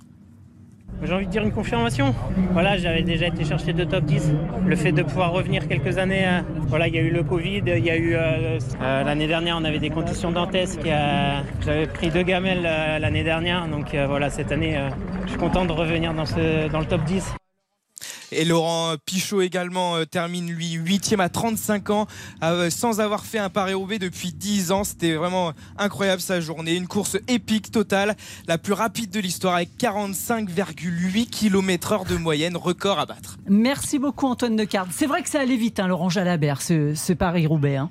J'ai 1.03 1.13
envie 1.13 1.27
de 1.27 1.31
dire 1.31 1.43
une 1.43 1.53
confirmation. 1.53 2.15
Voilà, 2.53 2.77
j'avais 2.77 3.03
déjà 3.03 3.29
été 3.29 3.45
chercher 3.45 3.73
de 3.73 3.85
top 3.85 4.05
10. 4.05 4.33
Le 4.67 4.77
fait 4.77 4.91
de 4.91 5.03
pouvoir 5.03 5.33
revenir 5.33 5.69
quelques 5.69 5.97
années, 5.97 6.27
euh, 6.27 6.41
voilà, 6.67 6.89
il 6.89 6.95
y 6.95 6.99
a 6.99 7.03
eu 7.03 7.11
le 7.11 7.23
Covid, 7.23 7.63
il 7.67 7.85
y 7.85 7.91
a 7.91 7.97
eu 7.97 8.15
euh, 8.15 8.59
euh, 8.83 9.05
l'année 9.05 9.29
dernière, 9.29 9.57
on 9.61 9.65
avait 9.65 9.79
des 9.79 9.91
conditions 9.91 10.33
dantesques. 10.33 10.89
J'avais 11.65 11.87
pris 11.87 12.11
deux 12.11 12.23
gamelles 12.23 12.63
l'année 12.63 13.23
dernière, 13.23 13.69
donc 13.69 13.95
voilà, 13.95 14.29
cette 14.29 14.51
année, 14.51 14.77
je 15.25 15.31
suis 15.31 15.39
content 15.39 15.65
de 15.65 15.73
revenir 15.73 16.15
dans, 16.15 16.25
dans 16.25 16.81
le 16.81 16.87
top 16.87 17.05
10. 17.05 17.35
Et 18.33 18.45
Laurent 18.45 18.95
Pichot 19.05 19.41
également 19.41 19.97
euh, 19.97 20.05
termine 20.05 20.51
lui 20.51 20.73
8 20.73 21.15
à 21.19 21.29
35 21.29 21.91
ans 21.91 22.07
euh, 22.43 22.71
sans 22.71 23.01
avoir 23.01 23.25
fait 23.25 23.39
un 23.39 23.49
Paris-Roubaix 23.49 23.99
depuis 23.99 24.33
10 24.33 24.73
ans. 24.73 24.85
C'était 24.85 25.15
vraiment 25.15 25.53
incroyable 25.79 26.21
sa 26.21 26.41
journée. 26.41 26.75
Une 26.75 26.87
course 26.87 27.17
épique 27.29 27.71
totale, 27.71 28.17
la 28.47 28.59
plus 28.59 28.73
rapide 28.73 29.11
de 29.11 29.21
l'histoire 29.21 29.55
avec 29.55 29.71
45,8 29.79 31.31
km 31.31 31.93
heure 31.93 32.05
de 32.05 32.17
moyenne, 32.17 32.57
record 32.57 32.99
à 32.99 33.07
battre. 33.07 33.37
Merci 33.49 33.99
beaucoup 33.99 34.27
Antoine 34.27 34.57
Decarde. 34.57 34.91
C'est 34.93 35.07
vrai 35.07 35.23
que 35.23 35.29
ça 35.29 35.41
allait 35.41 35.57
vite, 35.57 35.81
hein, 35.81 35.89
Laurent 35.89 36.09
Jalabert, 36.09 36.61
ce, 36.63 37.13
Paris-Roubaix. 37.13 37.77
Hein. 37.77 37.91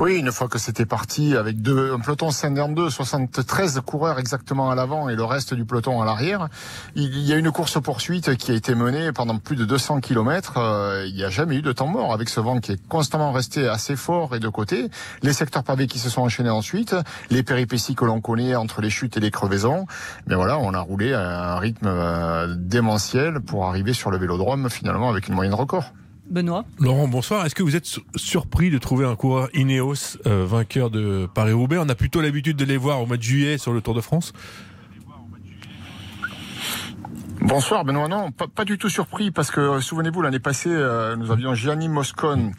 Oui, 0.00 0.16
une 0.16 0.32
fois 0.32 0.48
que 0.48 0.58
c'était 0.58 0.86
parti 0.86 1.36
avec 1.36 1.60
deux, 1.60 1.92
un 1.92 1.98
peloton 1.98 2.30
52, 2.30 2.88
73 2.88 3.80
coureurs 3.84 4.18
exactement 4.18 4.70
à 4.70 4.74
l'avant 4.74 5.10
et 5.10 5.14
le 5.14 5.24
reste 5.24 5.52
du 5.52 5.66
peloton 5.66 6.00
à 6.00 6.06
l'arrière, 6.06 6.48
il 6.94 7.18
y 7.18 7.34
a 7.34 7.36
une 7.36 7.50
course-poursuite 7.50 8.36
qui 8.36 8.50
a 8.50 8.54
été 8.54 8.74
menée 8.74 9.12
pendant 9.12 9.36
plus 9.36 9.56
de 9.56 9.66
200 9.66 10.00
km. 10.00 10.54
Euh, 10.56 11.04
il 11.06 11.14
n'y 11.14 11.24
a 11.24 11.28
jamais 11.28 11.56
eu 11.56 11.62
de 11.62 11.72
temps 11.72 11.86
mort 11.86 12.14
avec 12.14 12.30
ce 12.30 12.40
vent 12.40 12.60
qui 12.60 12.72
est 12.72 12.88
constamment 12.88 13.30
resté 13.32 13.68
assez 13.68 13.94
fort 13.94 14.34
et 14.34 14.40
de 14.40 14.48
côté. 14.48 14.88
Les 15.22 15.34
secteurs 15.34 15.64
pavés 15.64 15.86
qui 15.86 15.98
se 15.98 16.08
sont 16.08 16.22
enchaînés 16.22 16.48
ensuite, 16.48 16.94
les 17.30 17.42
péripéties 17.42 17.94
que 17.94 18.06
l'on 18.06 18.22
connaît 18.22 18.54
entre 18.54 18.80
les 18.80 18.90
chutes 18.90 19.18
et 19.18 19.20
les 19.20 19.30
crevaisons. 19.30 19.86
Mais 20.26 20.34
voilà, 20.34 20.58
on 20.58 20.72
a 20.72 20.80
roulé 20.80 21.12
à 21.12 21.54
un 21.54 21.58
rythme 21.58 21.88
euh, 21.88 22.54
démentiel 22.56 23.40
pour 23.40 23.66
arriver 23.66 23.92
sur 23.92 24.10
le 24.10 24.16
vélodrome 24.16 24.70
finalement 24.70 25.10
avec 25.10 25.28
une 25.28 25.34
moyenne 25.34 25.54
record. 25.54 25.92
Benoît. 26.30 26.64
Laurent, 26.78 27.08
bonsoir. 27.08 27.44
Est-ce 27.44 27.54
que 27.54 27.62
vous 27.62 27.76
êtes 27.76 27.98
surpris 28.16 28.70
de 28.70 28.78
trouver 28.78 29.04
un 29.04 29.16
coureur 29.16 29.48
Ineos 29.54 30.16
euh, 30.26 30.44
vainqueur 30.46 30.90
de 30.90 31.28
Paris-Roubaix? 31.34 31.78
On 31.78 31.88
a 31.88 31.94
plutôt 31.94 32.20
l'habitude 32.20 32.56
de 32.56 32.64
les 32.64 32.76
voir 32.76 33.00
au 33.02 33.06
mois 33.06 33.16
de 33.16 33.22
juillet 33.22 33.58
sur 33.58 33.72
le 33.72 33.80
Tour 33.80 33.94
de 33.94 34.00
France. 34.00 34.32
Bonsoir 37.42 37.84
Benoît, 37.84 38.06
non, 38.06 38.30
pas, 38.30 38.64
du 38.66 38.76
tout 38.76 38.90
surpris 38.90 39.30
parce 39.30 39.50
que 39.50 39.60
euh, 39.60 39.80
souvenez-vous 39.80 40.20
l'année 40.20 40.38
passée 40.38 40.68
euh, 40.70 41.16
nous 41.16 41.30
avions 41.30 41.54
Gianni 41.54 41.88
Moscone, 41.88 42.52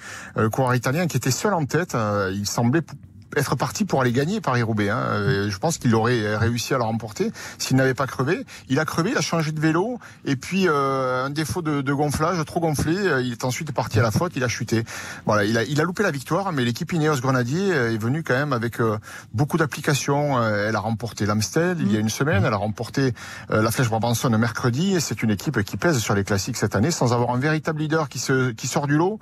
coureur 0.52 0.74
italien 0.74 1.06
qui 1.06 1.18
était 1.18 1.32
seul 1.32 1.54
en 1.54 1.66
tête. 1.66 1.96
il 2.32 2.48
semblait 2.48 2.82
être 3.36 3.56
parti 3.56 3.86
pour 3.86 4.02
aller 4.02 4.12
gagner 4.12 4.42
Paris-Roubaix. 4.42 4.90
Hein. 4.90 5.00
Euh, 5.00 5.50
je 5.50 5.58
pense 5.58 5.78
qu'il 5.78 5.94
aurait 5.96 6.36
réussi 6.36 6.74
à 6.74 6.78
le 6.78 6.84
remporter 6.84 7.32
s'il 7.58 7.78
n'avait 7.78 7.94
pas 7.94 8.08
crevé. 8.08 8.46
Il 8.70 8.80
a 8.80 8.86
crevé, 8.86 9.12
il 9.12 9.18
a 9.18 9.22
changé 9.22 9.52
de 9.52 9.60
vélo 9.60 10.00
et 10.26 10.36
puis 10.36 10.68
euh, 10.68 11.26
un 11.26 11.30
défaut 11.30 11.62
de, 11.62 11.82
de, 11.82 11.94
gonflage, 11.94 12.44
trop 12.46 12.60
gonflé. 12.60 12.96
Euh, 12.98 13.22
il 13.22 13.32
est 13.32 13.46
ensuite 13.46 13.72
parti 13.72 14.00
à 14.00 14.04
la 14.04 14.12
faute, 14.12 14.34
il 14.36 14.44
a 14.44 14.48
chuté. 14.48 14.84
Voilà, 15.26 15.46
il 15.46 15.58
a, 15.58 15.64
il 15.64 15.80
a 15.80 15.84
loupé 15.84 16.04
la 16.04 16.12
victoire, 16.12 16.52
mais 16.52 16.64
l'équipe 16.64 16.92
Ineos 16.92 17.22
Grenadier 17.22 17.70
est 17.70 17.98
venue 17.98 18.24
quand 18.24 18.34
même 18.34 18.54
avec 18.54 18.78
beaucoup 19.34 19.58
d'applications. 19.58 20.42
Elle 20.44 20.76
a 20.76 20.80
remporté 20.80 21.26
l'Amstel 21.26 21.78
il 21.80 21.92
y 21.92 21.98
a 21.98 22.00
une 22.00 22.10
semaine, 22.10 22.44
elle 22.46 22.54
a 22.54 22.58
remporté 22.58 23.14
la 23.50 23.72
Flèche 23.72 23.90
Brabanson 23.90 24.30
mercredi 24.30 24.96
et 24.96 25.00
c'est 25.00 25.24
une 25.24 25.32
équipe 25.32 25.62
qui 25.64 25.78
pèse 25.78 26.00
sur 26.00 26.16
les 26.16 26.24
classiques 26.24 26.58
cette 26.58 26.76
année 26.76 26.92
sans 26.92 27.14
avoir 27.14 27.32
un 27.32 27.40
véritable 27.40 27.80
leader 27.80 28.10
qui, 28.10 28.20
se, 28.20 28.52
qui 28.52 28.68
sort 28.68 28.88
du 28.88 28.98
lot. 28.98 29.20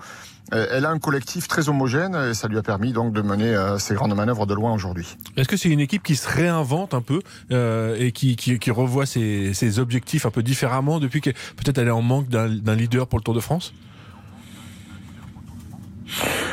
Elle 0.51 0.85
a 0.85 0.89
un 0.89 0.99
collectif 0.99 1.47
très 1.47 1.69
homogène 1.69 2.15
et 2.15 2.33
ça 2.33 2.47
lui 2.47 2.57
a 2.57 2.63
permis 2.63 2.91
donc 2.91 3.13
de 3.13 3.21
mener 3.21 3.55
ses 3.77 3.95
grande 3.99 4.15
manœuvre 4.15 4.45
de 4.45 4.53
loin 4.53 4.73
aujourd'hui. 4.73 5.17
Est-ce 5.35 5.49
que 5.49 5.57
c'est 5.57 5.69
une 5.69 5.81
équipe 5.81 6.03
qui 6.03 6.15
se 6.15 6.27
réinvente 6.27 6.93
un 6.93 7.01
peu 7.01 7.21
euh, 7.51 7.97
et 7.99 8.11
qui, 8.13 8.71
revoit 8.71 9.05
ses, 9.05 9.53
ses, 9.53 9.77
objectifs 9.79 10.25
un 10.25 10.31
peu 10.31 10.41
différemment 10.41 10.99
depuis 10.99 11.19
que 11.19 11.31
peut-être 11.31 11.77
elle 11.79 11.87
est 11.87 11.91
en 11.91 12.01
manque 12.01 12.29
d'un 12.29 12.75
leader 12.75 13.07
pour 13.07 13.19
le 13.19 13.23
Tour 13.23 13.33
de 13.33 13.41
France? 13.41 13.73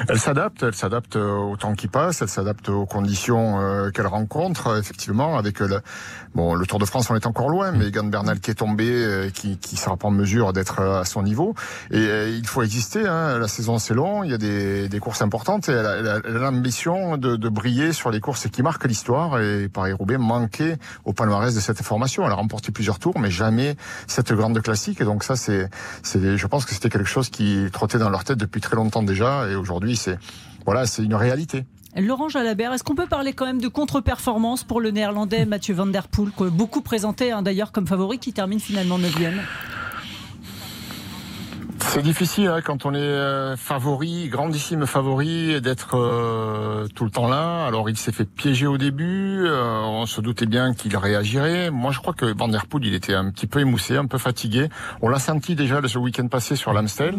Elle 0.09 0.19
s'adapte, 0.19 0.63
elle 0.63 0.75
s'adapte 0.75 1.17
au 1.17 1.57
temps 1.57 1.75
qui 1.75 1.89
passe, 1.89 2.23
elle 2.23 2.29
s'adapte 2.29 2.69
aux 2.69 2.87
conditions 2.87 3.61
euh, 3.61 3.91
qu'elle 3.91 4.07
rencontre, 4.07 4.79
effectivement, 4.79 5.37
avec 5.37 5.61
le, 5.61 5.81
bon, 6.35 6.55
le 6.55 6.67
Tour 6.67 6.79
de 6.79 6.85
France, 6.85 7.11
on 7.11 7.17
est 7.17 7.27
encore 7.27 7.49
loin, 7.49 7.73
mais 7.73 7.89
Egan 7.89 8.05
Bernal 8.05 8.41
qui 8.41 8.51
est 8.51 8.55
tombé, 8.55 8.89
euh, 8.89 9.31
qui, 9.31 9.59
qui 9.59 9.77
sera 9.77 9.97
pas 9.97 10.09
en 10.09 10.11
mesure 10.11 10.53
d'être 10.53 10.81
à 10.81 11.05
son 11.05 11.23
niveau. 11.23 11.55
Et 11.91 11.99
euh, 11.99 12.29
il 12.29 12.47
faut 12.47 12.63
exister, 12.63 13.07
hein, 13.07 13.39
la 13.39 13.49
saison 13.49 13.79
c'est 13.79 13.95
long, 13.95 14.25
il 14.25 14.31
y 14.31 14.35
a 14.35 14.39
des, 14.39 14.89
des 14.89 14.99
courses 14.99 15.23
importantes, 15.23 15.69
et 15.69 15.73
elle 15.73 15.87
a, 15.87 16.19
l'ambition 16.21 17.17
de, 17.17 17.37
de 17.37 17.49
briller 17.49 17.93
sur 17.93 18.11
les 18.11 18.21
courses 18.21 18.49
qui 18.49 18.63
marquent 18.63 18.87
l'histoire, 18.87 19.41
et 19.41 19.69
Paris-Roubaix 19.69 20.19
manquait 20.19 20.79
au 21.05 21.13
palmarès 21.13 21.55
de 21.55 21.61
cette 21.61 21.83
formation. 21.83 22.25
Elle 22.27 22.33
a 22.33 22.37
remporté 22.37 22.73
plusieurs 22.73 22.99
tours, 22.99 23.19
mais 23.19 23.31
jamais 23.31 23.77
cette 24.07 24.33
grande 24.33 24.61
classique, 24.61 25.01
et 25.01 25.05
donc 25.05 25.25
ça, 25.25 25.37
c'est, 25.37 25.69
je 26.05 26.47
pense 26.47 26.65
que 26.65 26.75
c'était 26.75 26.91
quelque 26.91 27.09
chose 27.09 27.31
qui 27.31 27.67
trottait 27.73 27.99
dans 27.99 28.11
leur 28.11 28.25
tête 28.25 28.39
depuis 28.39 28.61
très 28.61 28.77
longtemps 28.77 29.03
déjà, 29.03 29.49
et 29.49 29.55
aujourd'hui, 29.55 29.86
c'est, 29.95 30.19
une 30.99 31.15
réalité. 31.15 31.65
Laurent 31.97 32.29
Jalabert, 32.29 32.73
est-ce 32.73 32.85
qu'on 32.85 32.95
peut 32.95 33.07
parler 33.07 33.33
quand 33.33 33.47
même 33.47 33.61
de 33.61 33.69
contre-performance 33.69 34.65
pour 34.65 34.81
le 34.81 34.91
néerlandais 34.91 35.47
Mathieu 35.47 35.75
Van 35.75 35.87
Der 35.87 36.09
Poel, 36.09 36.31
beaucoup 36.51 36.83
présenté 36.83 37.33
hein, 37.33 37.43
d'ailleurs 37.43 37.73
comme 37.73 37.87
favori, 37.87 38.19
qui 38.19 38.33
termine 38.33 38.61
finalement 38.61 38.99
9e 38.99 39.35
C'est 41.89 42.03
difficile 42.03 42.49
hein, 42.49 42.61
quand 42.63 42.85
on 42.85 42.93
est 42.93 42.99
euh, 42.99 43.57
favori, 43.57 44.29
grandissime 44.29 44.87
favori, 44.87 45.61
d'être 45.63 45.97
euh, 45.97 46.87
tout 46.95 47.05
le 47.05 47.11
temps 47.11 47.29
là. 47.29 47.65
Alors 47.65 47.89
il 47.89 47.97
s'est 47.97 48.13
fait 48.13 48.27
piéger 48.27 48.67
au 48.67 48.77
début, 48.77 49.47
euh, 49.47 49.81
on 49.83 50.05
se 50.05 50.21
doutait 50.21 50.47
bien 50.47 50.75
qu'il 50.75 50.95
réagirait. 50.97 51.71
Moi 51.71 51.93
je 51.93 52.01
crois 52.01 52.13
que 52.13 52.27
Van 52.37 52.49
Der 52.49 52.67
Poel 52.67 52.85
il 52.85 52.95
était 52.95 53.15
un 53.15 53.31
petit 53.31 53.47
peu 53.47 53.61
émoussé, 53.61 53.97
un 53.97 54.05
peu 54.07 54.19
fatigué. 54.19 54.69
On 55.01 55.09
l'a 55.09 55.19
senti 55.19 55.55
déjà 55.55 55.81
le 55.81 55.89
ce 55.89 55.99
week-end 55.99 56.27
passé 56.29 56.55
sur 56.55 56.75
l'Amstel. 56.75 57.17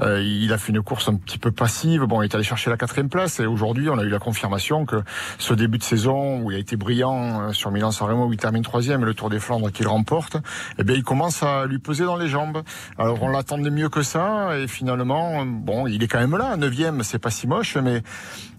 Euh, 0.00 0.22
il 0.22 0.52
a 0.52 0.58
fait 0.58 0.72
une 0.72 0.82
course 0.82 1.08
un 1.08 1.14
petit 1.16 1.38
peu 1.38 1.52
passive. 1.52 2.02
Bon, 2.04 2.22
il 2.22 2.24
est 2.24 2.34
allé 2.34 2.42
chercher 2.42 2.70
la 2.70 2.76
quatrième 2.76 3.10
place 3.10 3.38
et 3.38 3.46
aujourd'hui 3.46 3.90
on 3.90 3.98
a 3.98 4.02
eu 4.02 4.08
la 4.08 4.18
confirmation 4.18 4.86
que 4.86 4.96
ce 5.38 5.54
début 5.54 5.78
de 5.78 5.84
saison 5.84 6.40
où 6.40 6.50
il 6.50 6.56
a 6.56 6.58
été 6.58 6.76
brillant 6.76 7.42
euh, 7.42 7.52
sur 7.52 7.70
Milan-San 7.70 8.10
où 8.12 8.32
il 8.32 8.38
termine 8.38 8.62
troisième 8.62 9.02
et 9.02 9.04
le 9.04 9.14
Tour 9.14 9.30
des 9.30 9.38
Flandres 9.38 9.70
qu'il 9.70 9.86
remporte, 9.86 10.36
eh 10.78 10.84
bien 10.84 10.96
il 10.96 11.04
commence 11.04 11.42
à 11.42 11.66
lui 11.66 11.78
peser 11.78 12.04
dans 12.04 12.16
les 12.16 12.28
jambes. 12.28 12.62
Alors 12.98 13.22
on 13.22 13.28
l'attendait 13.28 13.70
mieux 13.70 13.88
que 13.88 14.05
ça 14.06 14.58
et 14.58 14.66
finalement 14.66 15.44
bon 15.44 15.86
il 15.86 16.02
est 16.02 16.08
quand 16.08 16.20
même 16.20 16.36
là, 16.36 16.56
neuvième 16.56 17.02
c'est 17.02 17.18
pas 17.18 17.30
si 17.30 17.46
moche 17.46 17.76
mais 17.76 18.02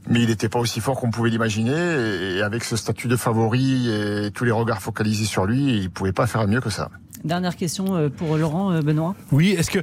mais 0.10 0.22
il 0.22 0.30
n'était 0.30 0.50
pas 0.50 0.60
aussi 0.60 0.80
fort 0.80 1.00
qu'on 1.00 1.12
pouvait 1.12 1.30
l'imaginer 1.30 2.38
et 2.38 2.42
avec 2.42 2.64
ce 2.64 2.76
statut 2.76 3.08
de 3.08 3.16
favori 3.16 3.90
et 3.90 4.32
tous 4.32 4.46
les 4.46 4.52
regards 4.52 4.82
focalisés 4.82 5.26
sur 5.26 5.46
lui, 5.46 5.78
il 5.78 5.90
pouvait 5.90 6.14
pas 6.14 6.28
faire 6.28 6.48
mieux 6.48 6.62
que 6.62 6.70
ça. 6.70 6.90
Dernière 7.24 7.56
question 7.56 7.96
euh, 7.96 8.10
pour 8.10 8.38
Laurent 8.38 8.72
euh, 8.72 8.82
Benoît. 8.82 9.16
Oui, 9.32 9.50
est-ce 9.50 9.72
que 9.72 9.80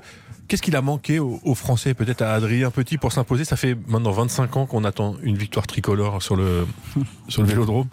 qu'est-ce 0.49 0.63
qu'il 0.63 0.77
a 0.77 0.83
manqué 0.83 1.19
aux, 1.19 1.55
Français, 1.55 1.95
peut-être 1.95 2.23
à 2.23 2.35
Adrien 2.35 2.71
Petit 2.71 2.97
pour 2.97 3.13
s'imposer? 3.13 3.45
Ça 3.45 3.57
fait 3.57 3.77
maintenant 3.87 4.13
25 4.13 4.57
ans 4.57 4.67
qu'on 4.67 4.85
attend 4.85 5.17
une 5.23 5.37
victoire 5.37 5.67
tricolore 5.67 6.23
sur 6.23 6.37
le 6.37 6.67
sur 7.29 7.43
le 7.43 7.49
Vélodrome. 7.49 7.89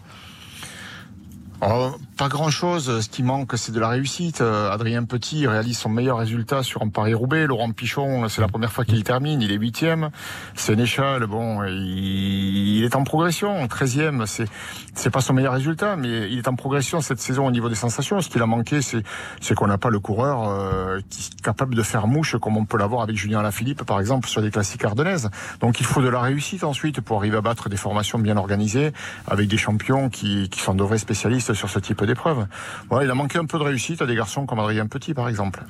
Oh, 1.61 1.91
pas 2.21 2.29
grand 2.29 2.51
chose. 2.51 3.01
Ce 3.01 3.09
qui 3.09 3.23
manque, 3.23 3.53
c'est 3.55 3.71
de 3.71 3.79
la 3.79 3.89
réussite. 3.89 4.41
Euh, 4.41 4.69
Adrien 4.69 5.05
Petit 5.05 5.47
réalise 5.47 5.79
son 5.79 5.89
meilleur 5.89 6.19
résultat 6.19 6.61
sur 6.61 6.83
un 6.83 6.89
Paris-Roubaix. 6.89 7.47
Laurent 7.47 7.71
Pichon, 7.71 8.29
c'est 8.29 8.41
la 8.41 8.47
première 8.47 8.71
fois 8.71 8.85
qu'il 8.85 9.03
termine. 9.03 9.41
Il 9.41 9.51
est 9.51 9.55
huitième. 9.55 10.11
Sénéchal, 10.53 11.25
bon, 11.25 11.63
il, 11.63 12.83
est 12.83 12.95
en 12.95 13.03
progression. 13.03 13.67
Treizième, 13.67 14.27
c'est 14.27 14.45
c'est 14.93 15.09
pas 15.09 15.21
son 15.21 15.33
meilleur 15.33 15.53
résultat, 15.53 15.95
mais 15.95 16.29
il 16.29 16.37
est 16.37 16.47
en 16.47 16.53
progression 16.53 17.01
cette 17.01 17.19
saison 17.19 17.47
au 17.47 17.49
niveau 17.49 17.69
des 17.69 17.75
sensations. 17.75 18.21
Ce 18.21 18.29
qu'il 18.29 18.43
a 18.43 18.45
manqué, 18.45 18.83
c'est 18.83 19.01
c'est 19.39 19.55
qu'on 19.55 19.65
n'a 19.65 19.79
pas 19.79 19.89
le 19.89 19.99
coureur 19.99 20.47
euh, 20.47 20.99
qui 21.09 21.31
capable 21.41 21.73
de 21.73 21.81
faire 21.81 22.05
mouche 22.05 22.35
comme 22.35 22.55
on 22.55 22.65
peut 22.65 22.77
l'avoir 22.77 23.01
avec 23.01 23.15
Julien 23.15 23.41
Lafilippe, 23.41 23.83
par 23.83 23.99
exemple, 23.99 24.27
sur 24.29 24.43
des 24.43 24.51
classiques 24.51 24.85
ardennaises. 24.85 25.31
Donc 25.59 25.79
il 25.79 25.87
faut 25.87 26.03
de 26.03 26.09
la 26.09 26.19
réussite 26.19 26.63
ensuite 26.63 27.01
pour 27.01 27.17
arriver 27.17 27.37
à 27.37 27.41
battre 27.41 27.67
des 27.67 27.77
formations 27.77 28.19
bien 28.19 28.37
organisées 28.37 28.91
avec 29.25 29.47
des 29.47 29.57
champions 29.57 30.09
qui, 30.09 30.49
qui 30.49 30.59
sont 30.59 30.75
de 30.75 30.83
vrais 30.83 30.99
spécialistes 30.99 31.55
sur 31.55 31.71
ce 31.71 31.79
type 31.79 31.99
d'épreuve. 32.11 32.45
Voilà, 32.89 33.05
il 33.05 33.11
a 33.11 33.15
manqué 33.15 33.37
un 33.39 33.45
peu 33.45 33.57
de 33.57 33.63
réussite 33.63 34.01
à 34.01 34.05
des 34.05 34.15
garçons 34.15 34.45
comme 34.45 34.59
Adrien 34.59 34.87
Petit, 34.87 35.13
par 35.13 35.27
exemple. 35.29 35.63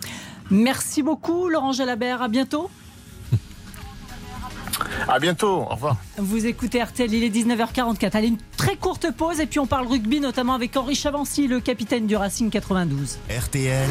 Merci 0.50 1.01
beaucoup 1.03 1.48
Laurent 1.50 1.71
Jalabert, 1.71 2.21
à 2.21 2.27
bientôt. 2.27 2.69
À 5.07 5.19
bientôt, 5.19 5.62
au 5.62 5.65
revoir. 5.65 5.98
Vous 6.17 6.45
écoutez 6.45 6.81
RTL, 6.81 7.12
il 7.13 7.24
est 7.24 7.29
19h44. 7.29 8.15
Allez, 8.15 8.27
une 8.27 8.38
très 8.57 8.75
courte 8.75 9.12
pause 9.12 9.39
et 9.39 9.45
puis 9.45 9.60
on 9.60 9.65
parle 9.67 9.88
rugby, 9.88 10.19
notamment 10.19 10.53
avec 10.53 10.75
Henri 10.77 10.95
Chavancy, 10.95 11.48
le 11.48 11.60
capitaine 11.60 12.07
du 12.07 12.15
Racing 12.15 12.50
92. 12.50 13.17
RTL, 13.29 13.89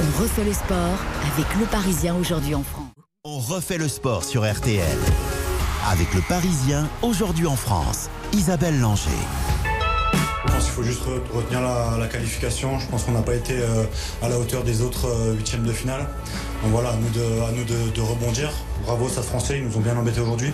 On 0.00 0.22
refait 0.22 0.44
le 0.44 0.52
sport 0.52 0.98
avec 1.34 1.46
le 1.58 1.66
Parisien 1.66 2.14
aujourd'hui 2.16 2.54
en 2.54 2.62
France. 2.62 2.88
on 3.24 3.38
refait 3.38 3.78
le 3.78 3.88
sport 3.88 4.24
sur 4.24 4.42
RTL. 4.50 4.98
Avec 5.90 6.12
le 6.14 6.20
Parisien, 6.28 6.88
aujourd'hui 7.02 7.46
en 7.46 7.56
France. 7.56 8.08
Isabelle 8.32 8.78
Langer. 8.80 9.10
Je 10.72 10.76
qu'il 10.76 10.84
faut 10.84 10.90
juste 10.90 11.06
re- 11.06 11.36
retenir 11.36 11.60
la, 11.60 12.06
qualification. 12.06 12.78
Je 12.78 12.88
pense 12.88 13.04
qu'on 13.04 13.12
n'a 13.12 13.20
pas 13.20 13.34
été 13.34 13.52
euh, 13.60 13.84
à 14.22 14.30
la 14.30 14.38
hauteur 14.38 14.64
des 14.64 14.80
autres 14.80 15.06
euh, 15.06 15.34
huitièmes 15.34 15.64
de 15.64 15.72
finale. 15.72 16.00
Donc 16.62 16.72
voilà, 16.72 16.90
à 16.90 16.96
nous, 16.96 17.10
de, 17.64 18.00
rebondir. 18.00 18.50
Bravo 18.86 19.06
Stade 19.06 19.24
français, 19.24 19.58
ils 19.58 19.66
nous 19.66 19.76
ont 19.76 19.80
bien 19.80 19.94
embêtés 19.98 20.20
aujourd'hui. 20.20 20.50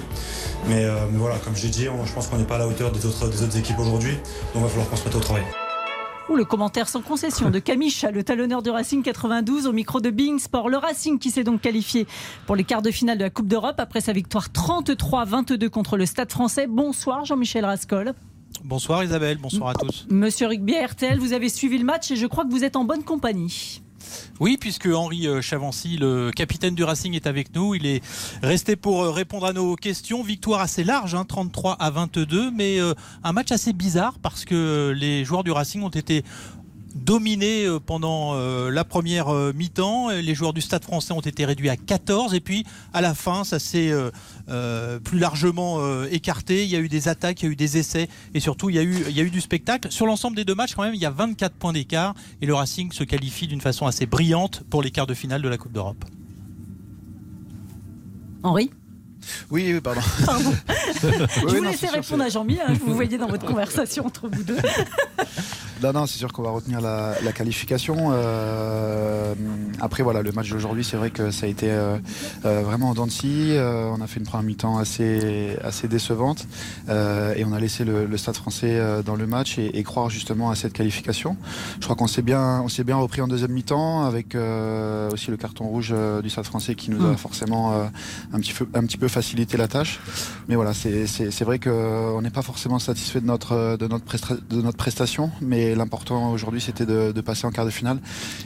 Mais, 0.67 0.85
euh, 0.85 0.97
voilà, 1.15 1.37
comme 1.39 1.55
j'ai 1.55 1.69
dit, 1.69 1.89
on- 1.89 2.05
je 2.05 2.13
pense 2.13 2.27
qu'on 2.27 2.37
n'est 2.37 2.45
pas 2.45 2.57
à 2.57 2.59
la 2.59 2.67
hauteur 2.67 2.91
des 2.91 3.07
autres, 3.07 3.57
équipes 3.57 3.79
aujourd'hui. 3.79 4.15
Donc 4.55 4.57
il 4.57 4.63
va 4.63 4.69
falloir 4.69 4.91
qu'on 4.91 4.97
se 4.97 5.05
mette 5.05 5.15
au 5.15 5.21
travail. 5.21 5.45
Ou 6.29 6.35
le 6.35 6.45
commentaire 6.45 6.89
sans 6.89 7.01
concession 7.01 7.51
de 7.51 7.61
Camille 7.61 7.95
le 8.13 8.25
talonneur 8.25 8.63
du 8.63 8.71
Racing 8.71 9.03
92 9.05 9.69
au 9.69 9.73
micro 9.73 10.01
de 10.01 10.11
Bing 10.11 10.41
Sport. 10.41 10.69
Le 10.69 10.79
Racing 10.79 11.21
qui 11.21 11.31
s'est 11.31 11.45
donc 11.45 11.61
qualifié 11.61 12.09
pour 12.47 12.57
les 12.57 12.65
quarts 12.65 12.83
de 12.83 12.91
finale 12.91 13.19
de 13.19 13.23
la 13.25 13.31
Coupe 13.31 13.47
d'Europe 13.47 13.77
après 13.79 14.01
sa 14.01 14.13
victoire 14.13 14.49
33-22 14.49 15.69
contre 15.69 15.97
le 15.97 16.07
Stade 16.07 16.33
français. 16.33 16.67
Bonsoir 16.67 17.25
Jean-Michel 17.25 17.65
Rascol. 17.65 18.15
Bonsoir 18.65 19.05
Isabelle, 19.05 19.39
bonsoir 19.39 19.71
à 19.71 19.75
tous. 19.75 20.07
Monsieur 20.11 20.49
Rugby 20.49 20.75
RTL, 20.75 21.19
vous 21.19 21.33
avez 21.33 21.49
suivi 21.49 21.79
le 21.79 21.85
match 21.85 22.11
et 22.11 22.17
je 22.17 22.27
crois 22.27 22.45
que 22.45 22.51
vous 22.51 22.65
êtes 22.65 22.77
en 22.77 22.85
bonne 22.85 23.05
compagnie. 23.05 23.83
Oui, 24.41 24.57
puisque 24.59 24.87
Henri 24.87 25.27
euh, 25.27 25.41
Chavancy, 25.41 25.97
le 25.97 26.31
capitaine 26.31 26.75
du 26.75 26.85
Racing, 26.85 27.15
est 27.15 27.27
avec 27.27 27.55
nous. 27.55 27.75
Il 27.75 27.87
est 27.87 28.03
resté 28.43 28.77
pour 28.77 29.03
euh, 29.03 29.11
répondre 29.11 29.47
à 29.47 29.53
nos 29.53 29.77
questions. 29.77 30.23
Victoire 30.23 30.61
assez 30.61 30.85
large, 30.85 31.15
hein, 31.15 31.25
33 31.25 31.75
à 31.75 31.91
22, 31.91 32.51
mais 32.51 32.81
euh, 32.81 32.95
un 33.25 33.33
match 33.33 33.53
assez 33.53 33.73
bizarre 33.73 34.19
parce 34.21 34.45
que 34.45 34.95
les 34.97 35.25
joueurs 35.25 35.45
du 35.45 35.51
Racing 35.51 35.83
ont 35.83 35.89
été 35.89 36.25
dominés 36.95 37.67
euh, 37.67 37.79
pendant 37.79 38.35
euh, 38.35 38.71
la 38.71 38.85
première 38.85 39.29
euh, 39.29 39.53
mi-temps. 39.55 40.11
Les 40.11 40.35
joueurs 40.35 40.53
du 40.53 40.61
Stade 40.61 40.85
français 40.85 41.13
ont 41.13 41.21
été 41.21 41.45
réduits 41.45 41.69
à 41.69 41.77
14 41.77 42.35
et 42.35 42.41
puis 42.41 42.65
à 42.93 43.01
la 43.01 43.15
fin, 43.15 43.45
ça 43.45 43.59
s'est 43.59 43.93
plus 45.05 45.19
largement 45.19 46.05
écarté. 46.07 46.65
Il 46.65 46.71
y 46.71 46.77
a 46.77 46.81
eu 46.81 46.89
des 46.89 47.09
attaques, 47.09 47.43
il 47.43 47.47
y 47.47 47.49
a 47.49 47.53
eu 47.53 47.57
des 47.57 47.79
essais 47.79 48.09
et 48.35 48.41
surtout 48.41 48.71
il 48.71 48.77
y 48.77 48.79
a 48.79 48.83
eu, 48.83 49.05
il 49.09 49.17
y 49.17 49.21
a 49.21 49.23
eu 49.23 49.31
du 49.31 49.41
spectacle. 49.41 49.91
Sur 49.91 50.07
l'ensemble 50.07 50.37
des 50.37 50.45
deux 50.45 50.55
matchs, 50.55 50.75
quand 50.75 50.83
même, 50.83 50.95
il 50.95 51.01
y 51.01 51.07
a 51.07 51.11
24 51.11 51.55
points 51.55 51.73
d'écart 51.73 52.15
et 52.41 52.47
le 52.47 52.55
Racing 52.55 52.93
se 52.93 53.05
qualifie 53.05 53.47
d'une 53.47 53.61
façon 53.61 53.87
assez 53.87 54.07
brillante 54.07 54.63
pour 54.71 54.83
les 54.83 54.91
quarts 54.91 55.07
de 55.07 55.15
finale 55.15 55.43
de 55.43 55.49
la 55.49 55.59
Coupe 55.59 55.73
d'Europe. 55.73 56.05
Henri? 58.43 58.71
Oui, 59.51 59.73
oui, 59.73 59.81
pardon. 59.81 60.01
Pardon. 60.27 60.53
je 60.99 61.07
Oui, 61.09 61.53
vous 61.57 61.65
non, 61.65 61.71
laissais 61.71 61.89
répondre 61.89 62.23
à 62.25 62.29
Jean-Mi, 62.29 62.59
hein, 62.61 62.73
vous 62.85 62.95
voyez 62.95 63.19
dans 63.19 63.29
votre 63.29 63.47
conversation 63.53 64.07
entre 64.07 64.29
vous 64.29 64.43
deux. 64.43 64.57
Non, 65.81 65.93
non, 65.93 66.07
c'est 66.07 66.19
sûr 66.19 66.33
qu'on 66.33 66.43
va 66.43 66.51
retenir 66.51 66.81
la, 66.81 67.15
la 67.23 67.33
qualification. 67.33 68.09
Euh, 68.11 69.33
après, 69.81 70.03
voilà, 70.03 70.23
le 70.23 70.33
match 70.33 70.51
d'aujourd'hui, 70.51 70.83
c'est 70.83 70.97
vrai 70.97 71.11
que 71.11 71.31
ça 71.31 71.47
a 71.47 71.49
été 71.49 71.71
euh, 71.71 71.99
euh, 72.45 72.63
vraiment 72.63 72.91
en 72.91 72.95
dents 72.95 73.07
de 73.07 73.13
scie. 73.13 73.55
On 73.61 74.01
a 74.01 74.07
fait 74.09 74.19
une 74.19 74.27
première 74.27 74.43
mi-temps 74.45 74.79
assez, 74.79 75.57
assez 75.63 75.87
décevante 75.87 76.47
et 76.89 77.45
on 77.45 77.53
a 77.53 77.61
laissé 77.61 77.85
le, 77.85 78.07
le 78.07 78.17
Stade 78.17 78.35
français 78.35 78.81
dans 79.05 79.15
le 79.15 79.27
match 79.29 79.57
et, 79.59 79.79
et 79.79 79.83
croire 79.85 80.11
justement 80.11 80.51
à 80.51 80.57
cette 80.57 80.73
qualification. 80.73 81.37
Je 81.79 81.85
crois 81.85 81.95
qu'on 81.95 82.09
s'est 82.09 82.23
bien, 82.23 82.61
on 82.65 82.69
s'est 82.69 82.83
bien 82.85 82.97
repris 82.97 83.21
en 83.21 83.29
deuxième 83.29 83.53
mi-temps 83.53 84.05
avec 84.05 84.35
aussi 84.35 85.31
le 85.31 85.37
carton 85.37 85.67
rouge 85.67 85.95
du 86.23 86.29
Stade 86.31 86.45
français 86.47 86.75
qui 86.75 86.91
nous 86.91 87.05
a 87.07 87.13
Mm. 87.13 87.17
forcément 87.17 87.73
un, 88.33 88.41
petit 88.41 88.53
peu, 88.53 88.67
un 88.75 88.85
petit 88.85 88.97
peu 88.99 89.08
facilité 89.09 89.57
la 89.57 89.69
tâche. 89.69 90.01
Mais 90.49 90.55
voilà, 90.55 90.73
c'est 90.75 91.43
vrai 91.45 91.59
qu'on 91.59 92.21
n'est 92.23 92.31
pas 92.31 92.43
forcément 92.43 92.79
satisfait 92.79 93.21
de 93.21 93.27
notre, 93.27 93.77
de 93.77 93.87
notre, 93.87 94.05
de 94.49 94.63
notre 94.63 94.77
prestation, 94.77 95.31
mais 95.41 95.75
l'important 95.75 96.33
aujourd'hui 96.33 96.61
c'était 96.61 96.87
de, 96.87 97.13
de 97.13 97.21
passer 97.21 97.47
en 97.47 97.51
quart 97.51 97.65
de 97.65 97.71
finale 97.71 98.01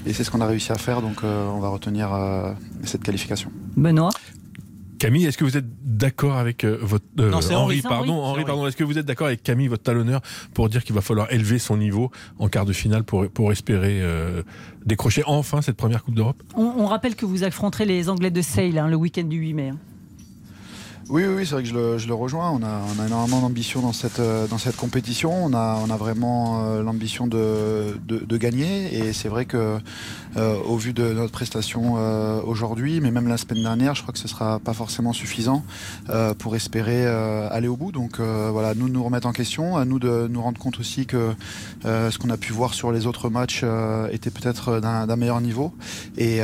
et 0.06 0.12
c'est 0.12 0.24
ce 0.24 0.30
qu'on 0.30 0.40
a 0.40 0.46
réussi 0.46 0.72
à 0.72 0.78
faire, 0.78 1.02
donc 1.02 1.18
euh, 1.24 1.46
on 1.48 1.60
va 1.60 1.68
retenir 1.68 2.12
euh, 2.12 2.52
cette 2.84 3.02
qualification. 3.02 3.50
Benoît? 3.76 4.10
Camille, 4.98 5.24
est-ce 5.26 5.36
que 5.36 5.42
vous 5.44 5.56
êtes 5.56 5.66
d'accord 5.84 6.36
avec 6.36 6.62
euh, 6.62 6.78
votre 6.80 7.04
euh, 7.18 7.28
Non, 7.28 7.40
c'est 7.40 7.56
Henri. 7.56 7.80
Henri, 7.80 7.82
pardon, 7.82 8.20
Henri. 8.22 8.44
Pardon. 8.44 8.68
Est-ce 8.68 8.76
que 8.76 8.84
vous 8.84 8.98
êtes 8.98 9.04
d'accord 9.06 9.26
avec 9.26 9.42
Camille, 9.42 9.66
votre 9.66 9.82
talonneur, 9.82 10.20
pour 10.54 10.68
dire 10.68 10.84
qu'il 10.84 10.94
va 10.94 11.00
falloir 11.00 11.32
élever 11.32 11.58
son 11.58 11.76
niveau 11.76 12.12
en 12.38 12.46
quart 12.48 12.64
de 12.66 12.72
finale 12.72 13.02
pour 13.02 13.28
pour 13.28 13.50
espérer 13.50 14.00
euh, 14.00 14.44
décrocher 14.86 15.24
enfin 15.26 15.60
cette 15.60 15.76
première 15.76 16.04
Coupe 16.04 16.14
d'Europe? 16.14 16.40
On, 16.54 16.62
on 16.78 16.86
rappelle 16.86 17.16
que 17.16 17.26
vous 17.26 17.42
affronterez 17.42 17.84
les 17.84 18.08
Anglais 18.08 18.30
de 18.30 18.42
Sale 18.42 18.78
hein, 18.78 18.86
le 18.86 18.94
week-end 18.94 19.24
du 19.24 19.38
8 19.38 19.54
mai. 19.54 19.68
hein. 19.70 19.78
Oui, 21.12 21.26
oui, 21.26 21.44
c'est 21.44 21.52
vrai 21.52 21.62
que 21.62 21.68
je 21.68 22.08
le, 22.08 22.14
rejoins. 22.14 22.50
On 22.50 22.62
a, 22.62 23.06
énormément 23.06 23.42
d'ambition 23.42 23.82
dans 23.82 23.92
cette, 23.92 24.22
cette 24.56 24.76
compétition. 24.76 25.44
On 25.44 25.52
a, 25.52 25.96
vraiment 25.98 26.80
l'ambition 26.80 27.26
de, 27.26 28.36
gagner. 28.38 28.96
Et 28.96 29.12
c'est 29.12 29.28
vrai 29.28 29.44
que 29.44 29.78
euh, 30.38 30.56
au 30.64 30.78
vu 30.78 30.94
de 30.94 31.12
notre 31.12 31.30
prestation 31.30 31.96
euh, 31.98 32.40
aujourd'hui, 32.46 33.00
mais 33.02 33.10
même 33.10 33.28
la 33.28 33.36
semaine 33.36 33.62
dernière, 33.62 33.94
je 33.94 34.00
crois 34.00 34.14
que 34.14 34.18
ce 34.18 34.26
sera 34.26 34.58
pas 34.58 34.72
forcément 34.72 35.12
suffisant 35.12 35.62
euh, 36.08 36.32
pour 36.32 36.56
espérer 36.56 37.06
aller 37.06 37.68
au 37.68 37.76
bout. 37.76 37.92
Donc 37.92 38.18
voilà, 38.18 38.74
nous 38.74 38.88
nous 38.88 39.04
remettre 39.04 39.26
en 39.26 39.32
question, 39.32 39.76
à 39.76 39.84
nous 39.84 39.98
de 39.98 40.28
nous 40.30 40.40
rendre 40.40 40.58
compte 40.58 40.80
aussi 40.80 41.04
que 41.04 41.34
ce 41.84 42.16
qu'on 42.16 42.30
a 42.30 42.38
pu 42.38 42.54
voir 42.54 42.72
sur 42.72 42.90
les 42.90 43.06
autres 43.06 43.28
matchs 43.28 43.64
était 44.10 44.30
peut-être 44.30 44.80
d'un 44.80 45.16
meilleur 45.16 45.42
niveau 45.42 45.74
et 46.16 46.38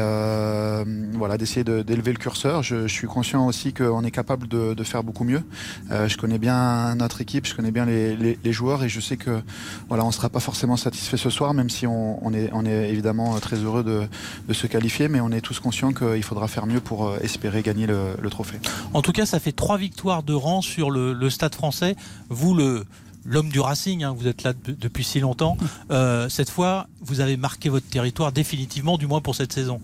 voilà 1.15 1.39
d'essayer 1.39 1.65
d'élever 1.65 2.13
le 2.13 2.19
curseur. 2.19 2.63
Je, 2.63 2.87
suis 2.87 3.07
conscient 3.07 3.47
aussi 3.47 3.73
qu'on 3.73 4.03
est 4.03 4.11
capable 4.11 4.49
de, 4.49 4.58
de, 4.59 4.85
faire 4.85 5.03
beaucoup 5.03 5.25
mieux. 5.25 5.43
je 5.91 6.17
connais 6.17 6.39
bien 6.39 6.95
notre 6.95 7.21
équipe, 7.21 7.47
je 7.47 7.55
connais 7.55 7.71
bien 7.71 7.87
les, 7.87 8.53
joueurs 8.53 8.83
et 8.83 8.89
je 8.89 9.01
sais 9.01 9.17
que 9.17 9.43
voilà, 9.89 10.05
on 10.05 10.11
sera 10.11 10.29
pas 10.29 10.41
forcément 10.41 10.77
satisfait 10.77 11.17
ce 11.17 11.31
soir, 11.31 11.53
même 11.55 11.71
si 11.71 11.87
on, 11.87 12.25
on 12.27 12.33
est, 12.33 12.51
on 12.53 12.65
est 12.65 12.91
évidemment 12.91 13.39
très 13.41 13.57
heureux 13.57 13.85
de, 13.85 14.53
se 14.53 14.67
qualifier, 14.67 15.09
mais 15.09 15.21
on 15.21 15.31
est 15.31 15.41
tous 15.41 15.61
conscients 15.61 15.93
qu'il 15.93 16.23
faudra 16.23 16.49
faire 16.49 16.67
mieux 16.67 16.81
pour 16.81 17.07
euh, 17.07 17.19
espérer 17.23 17.63
gagner 17.63 17.87
le, 17.87 18.31
trophée. 18.31 18.59
En 18.93 19.03
tout 19.03 19.13
cas, 19.13 19.25
ça 19.25 19.41
fait 19.41 19.53
trois 19.53 19.79
victoires 19.79 20.23
de 20.23 20.35
rang 20.35 20.61
sur 20.61 20.91
le, 20.91 21.31
stade 21.31 21.55
français. 21.55 21.97
Vous, 22.29 22.55
le 22.55 22.85
l'homme 23.25 23.51
du 23.51 23.61
Racing, 23.61 24.05
hein, 24.05 24.15
vous 24.17 24.27
êtes 24.27 24.43
là 24.43 24.55
depuis 24.55 25.05
si 25.05 25.21
longtemps. 25.21 25.59
Euh, 25.91 26.29
cette 26.31 26.49
fois, 26.49 26.87
vous 27.03 27.21
avez 27.21 27.37
marqué 27.37 27.69
votre 27.69 27.87
territoire 27.87 28.33
définitivement, 28.33 28.97
du 28.97 29.07
moins 29.07 29.21
pour 29.21 29.35
cette 29.35 29.53
saison. 29.53 29.81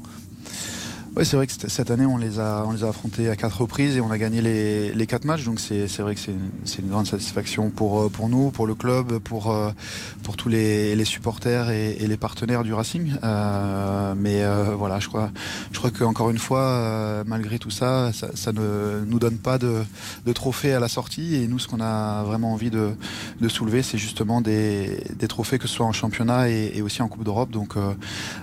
Oui, 1.17 1.25
c'est 1.25 1.37
vrai 1.37 1.47
que 1.47 1.53
cette 1.53 1.93
année, 1.93 2.07
on 2.07 2.17
les, 2.17 2.41
a, 2.41 2.65
on 2.67 2.73
les 2.73 2.83
a 2.83 2.89
affrontés 2.89 3.29
à 3.29 3.37
quatre 3.37 3.61
reprises 3.61 3.97
et 3.97 4.01
on 4.01 4.11
a 4.11 4.19
gagné 4.19 4.43
les, 4.43 4.93
les 4.93 5.07
quatre 5.07 5.25
matchs. 5.25 5.45
Donc 5.45 5.61
c'est 5.61 5.87
vrai 6.01 6.17
que 6.17 6.21
c'est 6.21 6.33
une, 6.33 6.51
une, 6.85 6.91
grande 6.91 7.07
satisfaction 7.07 7.71
pour, 7.71 8.03
euh, 8.03 8.09
pour 8.09 8.29
nous, 8.29 8.51
pour 8.51 8.67
le 8.67 8.75
club, 8.75 9.19
pour, 9.21 9.53
euh, 9.53 9.71
pour 10.25 10.37
tous 10.37 10.49
les, 10.49 10.97
les 10.97 11.05
supporters 11.05 11.71
et, 11.71 11.95
les 12.05 12.17
partenaires 12.17 12.65
du 12.65 12.75
Racing. 12.75 13.13
Euh, 13.23 14.15
mais 14.17 14.43
euh, 14.43 14.75
voilà, 14.77 14.99
je 14.99 15.07
crois, 15.07 15.31
je 15.71 15.79
crois 15.79 15.93
qu'encore 15.93 16.31
une 16.31 16.39
fois, 16.39 16.63
euh, 16.63 17.23
malgré 17.25 17.61
tout 17.61 17.71
ça, 17.71 18.13
ça, 18.13 18.31
ça, 18.35 18.51
ne 18.53 19.05
nous 19.07 19.21
donne 19.21 19.39
pas 19.39 19.59
de, 19.59 19.85
de 20.27 20.33
trophées 20.33 20.73
à 20.73 20.81
la 20.81 20.89
sortie. 20.89 21.37
Et 21.37 21.47
nous, 21.47 21.61
ce 21.61 21.69
qu'on 21.69 21.81
a 21.81 22.25
vraiment 22.25 22.53
envie 22.53 22.71
de, 22.71 22.91
de 23.41 23.49
soulever, 23.49 23.85
c'est 23.85 23.99
justement 23.99 24.41
des, 24.41 25.05
des 25.17 25.29
trophées, 25.29 25.61
que 25.61 25.69
ce 25.69 25.75
soit 25.77 25.87
en 25.87 25.93
championnat 25.93 26.51
et, 26.51 26.73
et 26.75 26.83
aussi 26.83 27.03
en 27.03 27.09
Coupe 27.09 27.23
d'Europe. 27.23 27.53
Donc 27.53 27.75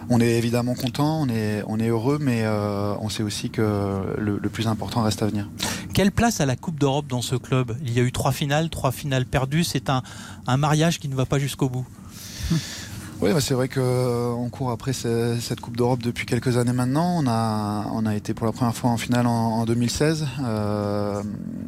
on 0.09 0.21
est 0.21 0.37
évidemment 0.37 0.75
content, 0.75 1.23
on 1.23 1.27
est, 1.27 1.63
on 1.67 1.77
est 1.77 1.89
heureux, 1.89 2.17
mais 2.21 2.45
euh, 2.61 2.95
on 2.99 3.09
sait 3.09 3.23
aussi 3.23 3.49
que 3.49 4.15
le, 4.17 4.39
plus 4.49 4.67
important 4.67 5.01
reste 5.01 5.21
à 5.21 5.27
venir. 5.27 5.47
Quelle 5.93 6.11
place 6.11 6.41
à 6.41 6.45
la 6.45 6.55
Coupe 6.55 6.79
d'Europe 6.79 7.07
dans 7.07 7.21
ce 7.21 7.35
club? 7.35 7.75
Il 7.83 7.93
y 7.93 7.99
a 7.99 8.03
eu 8.03 8.11
trois 8.11 8.31
finales, 8.31 8.69
trois 8.69 8.91
finales 8.91 9.25
perdues. 9.25 9.63
C'est 9.63 9.89
un, 9.89 10.03
mariage 10.57 10.99
qui 10.99 11.07
ne 11.07 11.15
va 11.15 11.25
pas 11.25 11.39
jusqu'au 11.39 11.69
bout. 11.69 11.85
Oui, 13.21 13.31
bah, 13.33 13.39
c'est 13.39 13.53
vrai 13.53 13.69
qu'on 13.69 14.49
court 14.51 14.71
après 14.71 14.93
cette 14.93 15.61
Coupe 15.61 15.77
d'Europe 15.77 16.01
depuis 16.01 16.25
quelques 16.25 16.57
années 16.57 16.73
maintenant. 16.73 17.19
On 17.19 17.27
a, 17.27 17.85
on 17.93 18.07
a 18.07 18.15
été 18.15 18.33
pour 18.33 18.47
la 18.47 18.51
première 18.51 18.75
fois 18.75 18.89
en 18.89 18.97
finale 18.97 19.27
en, 19.27 19.63
2016, 19.65 20.25
euh, 20.43 21.21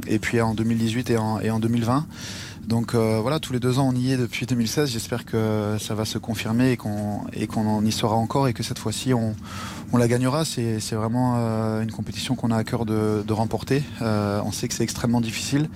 et 0.08 0.18
puis 0.18 0.42
en 0.42 0.56
2018 0.56 1.12
et 1.12 1.18
en, 1.18 1.40
et 1.40 1.52
en 1.52 1.60
2020. 1.60 2.08
Donc 2.68 2.96
euh, 2.96 3.20
voilà, 3.22 3.40
tous 3.40 3.52
les 3.52 3.60
deux 3.60 3.78
ans 3.78 3.90
on 3.94 3.96
y 3.96 4.14
est 4.14 4.18
depuis 4.18 4.46
2016. 4.46 4.90
J'espère 4.90 5.26
que 5.26 5.78
ça 5.80 5.96
va 5.96 6.06
se 6.06 6.18
confirmer 6.18 6.72
et 6.72 6.78
qu'on 6.78 7.22
qu'on 7.50 7.86
y 7.86 7.92
sera 7.92 8.16
encore 8.16 8.48
et 8.48 8.54
que 8.54 8.64
cette 8.64 8.80
fois-ci 8.80 9.14
on, 9.14 9.36
on 9.92 9.98
la 9.98 10.08
gagnera. 10.08 10.46
C'est 10.46 10.80
vraiment 10.94 11.36
euh, 11.38 11.82
une 11.82 11.92
compétition 11.92 12.36
qu'on 12.36 12.52
a 12.52 12.58
à 12.58 12.64
cœur 12.64 12.86
de, 12.86 13.24
de 13.26 13.34
remporter. 13.34 13.84
Euh, 14.02 14.42
on 14.46 14.52
sait 14.52 14.68
que 14.68 14.74
c'est 14.74 14.84
extrêmement 14.84 15.22
difficile. 15.22 15.70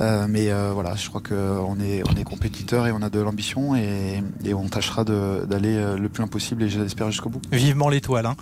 Euh, 0.00 0.26
mais 0.28 0.50
euh, 0.50 0.70
voilà, 0.72 0.94
je 0.94 1.08
crois 1.08 1.20
qu'on 1.20 1.80
est, 1.80 2.02
on 2.08 2.14
est 2.16 2.24
compétiteur 2.24 2.86
et 2.86 2.92
on 2.92 3.02
a 3.02 3.10
de 3.10 3.20
l'ambition 3.20 3.74
et, 3.74 4.22
et, 4.44 4.54
on 4.54 4.68
tâchera 4.68 5.04
d'aller 5.04 5.76
euh, 5.76 5.96
le 5.96 6.08
plus 6.08 6.20
loin 6.20 6.28
possible 6.28 6.62
et 6.62 6.68
j'espère 6.68 7.10
jusqu'au 7.10 7.30
bout. 7.30 7.40
Vivement 7.50 7.88
l'étoile. 7.88 8.26
Hein 8.26 8.36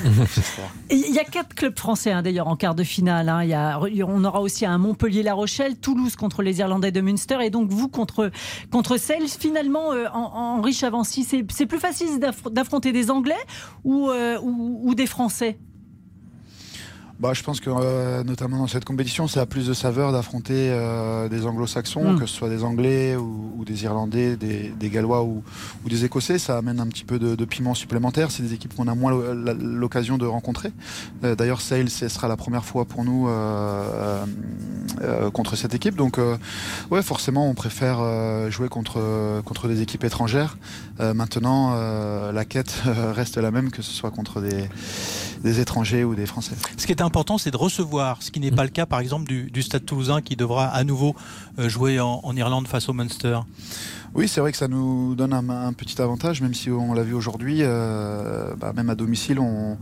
il 0.90 1.14
y 1.14 1.18
a 1.18 1.24
quatre 1.24 1.54
clubs 1.54 1.78
français 1.78 2.10
hein, 2.10 2.22
d'ailleurs 2.22 2.48
en 2.48 2.56
quart 2.56 2.74
de 2.74 2.82
finale. 2.82 3.28
Hein. 3.28 3.44
Il 3.44 3.50
y 3.50 3.54
a, 3.54 3.78
on 4.06 4.24
aura 4.24 4.40
aussi 4.40 4.66
un 4.66 4.78
Montpellier-La 4.78 5.34
Rochelle, 5.34 5.76
Toulouse 5.76 6.16
contre 6.16 6.42
les 6.42 6.58
Irlandais 6.58 6.92
de 6.92 7.00
Münster 7.00 7.38
et 7.42 7.50
donc 7.50 7.70
vous 7.70 7.88
contre, 7.88 8.30
contre 8.70 8.96
Sales. 8.96 9.28
Finalement, 9.28 9.90
en, 10.12 10.56
en 10.58 10.62
Rich 10.62 10.82
Avancy, 10.82 11.24
c'est 11.24 11.66
plus 11.66 11.78
facile 11.78 12.18
d'affronter 12.50 12.92
des 12.92 13.10
Anglais 13.10 13.34
ou, 13.84 14.10
ou, 14.10 14.80
ou 14.82 14.94
des 14.94 15.06
Français? 15.06 15.58
Bah, 17.22 17.34
je 17.34 17.42
pense 17.44 17.60
que 17.60 17.70
euh, 17.70 18.24
notamment 18.24 18.58
dans 18.58 18.66
cette 18.66 18.84
compétition, 18.84 19.28
ça 19.28 19.42
a 19.42 19.46
plus 19.46 19.68
de 19.68 19.74
saveur 19.74 20.10
d'affronter 20.10 20.70
euh, 20.72 21.28
des 21.28 21.46
anglo-saxons, 21.46 22.14
mm. 22.14 22.18
que 22.18 22.26
ce 22.26 22.34
soit 22.34 22.48
des 22.48 22.64
Anglais 22.64 23.14
ou, 23.14 23.62
des 23.64 23.84
Irlandais, 23.84 24.34
des, 24.36 24.90
Gallois 24.90 25.22
ou, 25.22 25.44
des 25.88 26.04
Écossais. 26.04 26.40
Ça 26.40 26.58
amène 26.58 26.80
un 26.80 26.88
petit 26.88 27.04
peu 27.04 27.20
de, 27.20 27.44
piment 27.44 27.74
supplémentaire. 27.74 28.32
C'est 28.32 28.42
des 28.42 28.54
équipes 28.54 28.74
qu'on 28.74 28.88
a 28.88 28.96
moins 28.96 29.12
l'occasion 29.12 30.18
de 30.18 30.26
rencontrer. 30.26 30.72
Euh, 31.22 31.36
d'ailleurs, 31.36 31.60
Sale, 31.60 31.90
ce 31.90 32.08
sera 32.08 32.26
la 32.26 32.36
première 32.36 32.64
fois 32.64 32.86
pour 32.86 33.04
nous 33.04 33.28
contre 35.32 35.54
cette 35.54 35.74
équipe. 35.74 35.94
Donc, 35.94 36.18
ouais, 36.90 37.02
forcément, 37.02 37.48
on 37.48 37.54
préfère 37.54 38.00
jouer 38.50 38.68
contre, 38.68 39.40
contre 39.44 39.68
des 39.68 39.80
équipes 39.80 40.02
étrangères. 40.02 40.58
maintenant, 40.98 41.76
la 42.32 42.44
quête 42.44 42.82
reste 43.14 43.36
la 43.36 43.52
même, 43.52 43.70
que 43.70 43.80
ce 43.80 43.92
soit 43.92 44.10
contre 44.10 44.40
des, 44.40 44.68
des 45.42 45.60
étrangers 45.60 46.04
ou 46.04 46.14
des 46.16 46.26
Français. 46.26 46.56
Ce 46.76 46.86
qui 46.86 46.92
est 46.92 47.02
important, 47.12 47.36
c'est 47.36 47.50
de 47.50 47.58
recevoir, 47.58 48.22
ce 48.22 48.30
qui 48.30 48.40
n'est 48.40 48.50
pas 48.50 48.64
le 48.64 48.70
cas 48.70 48.86
par 48.86 48.98
exemple 48.98 49.26
du, 49.26 49.62
Stade 49.62 49.84
toulousain 49.84 50.22
qui 50.22 50.34
devra 50.34 50.68
à 50.68 50.82
nouveau 50.82 51.14
euh, 51.58 51.68
jouer 51.68 52.00
en, 52.00 52.34
Irlande 52.34 52.66
face 52.66 52.88
au 52.88 52.94
Munster. 52.94 53.38
Oui, 54.14 54.28
c'est 54.28 54.40
vrai 54.40 54.52
que 54.52 54.58
ça 54.58 54.68
nous 54.68 55.14
donne 55.14 55.32
un, 55.32 55.72
petit 55.72 56.00
avantage, 56.00 56.42
même 56.42 56.54
si 56.54 56.70
on 56.70 56.92
l'a 56.92 57.02
vu 57.02 57.14
aujourd'hui, 57.14 57.58
euh, 57.60 58.54
bah, 58.56 58.72
même 58.74 58.90
à 58.90 58.94
domicile, 58.94 59.38
on, 59.38 59.78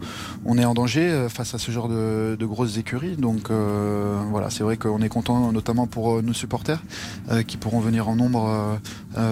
est 0.58 0.64
en 0.64 0.74
danger 0.74 1.08
euh, 1.08 1.28
face 1.28 1.54
à 1.54 1.58
ce 1.58 1.70
genre 1.72 1.88
de, 1.88 2.36
grosses 2.40 2.78
écuries. 2.78 3.16
Donc 3.16 3.50
voilà, 3.50 4.50
c'est 4.50 4.62
vrai 4.62 4.76
qu'on 4.76 5.02
est 5.02 5.08
content, 5.08 5.52
notamment 5.52 5.86
pour 5.86 6.22
nos 6.22 6.32
supporters, 6.32 6.82
qui 7.46 7.56
pourront 7.56 7.80
venir 7.80 8.08
en 8.08 8.16
nombre 8.16 8.78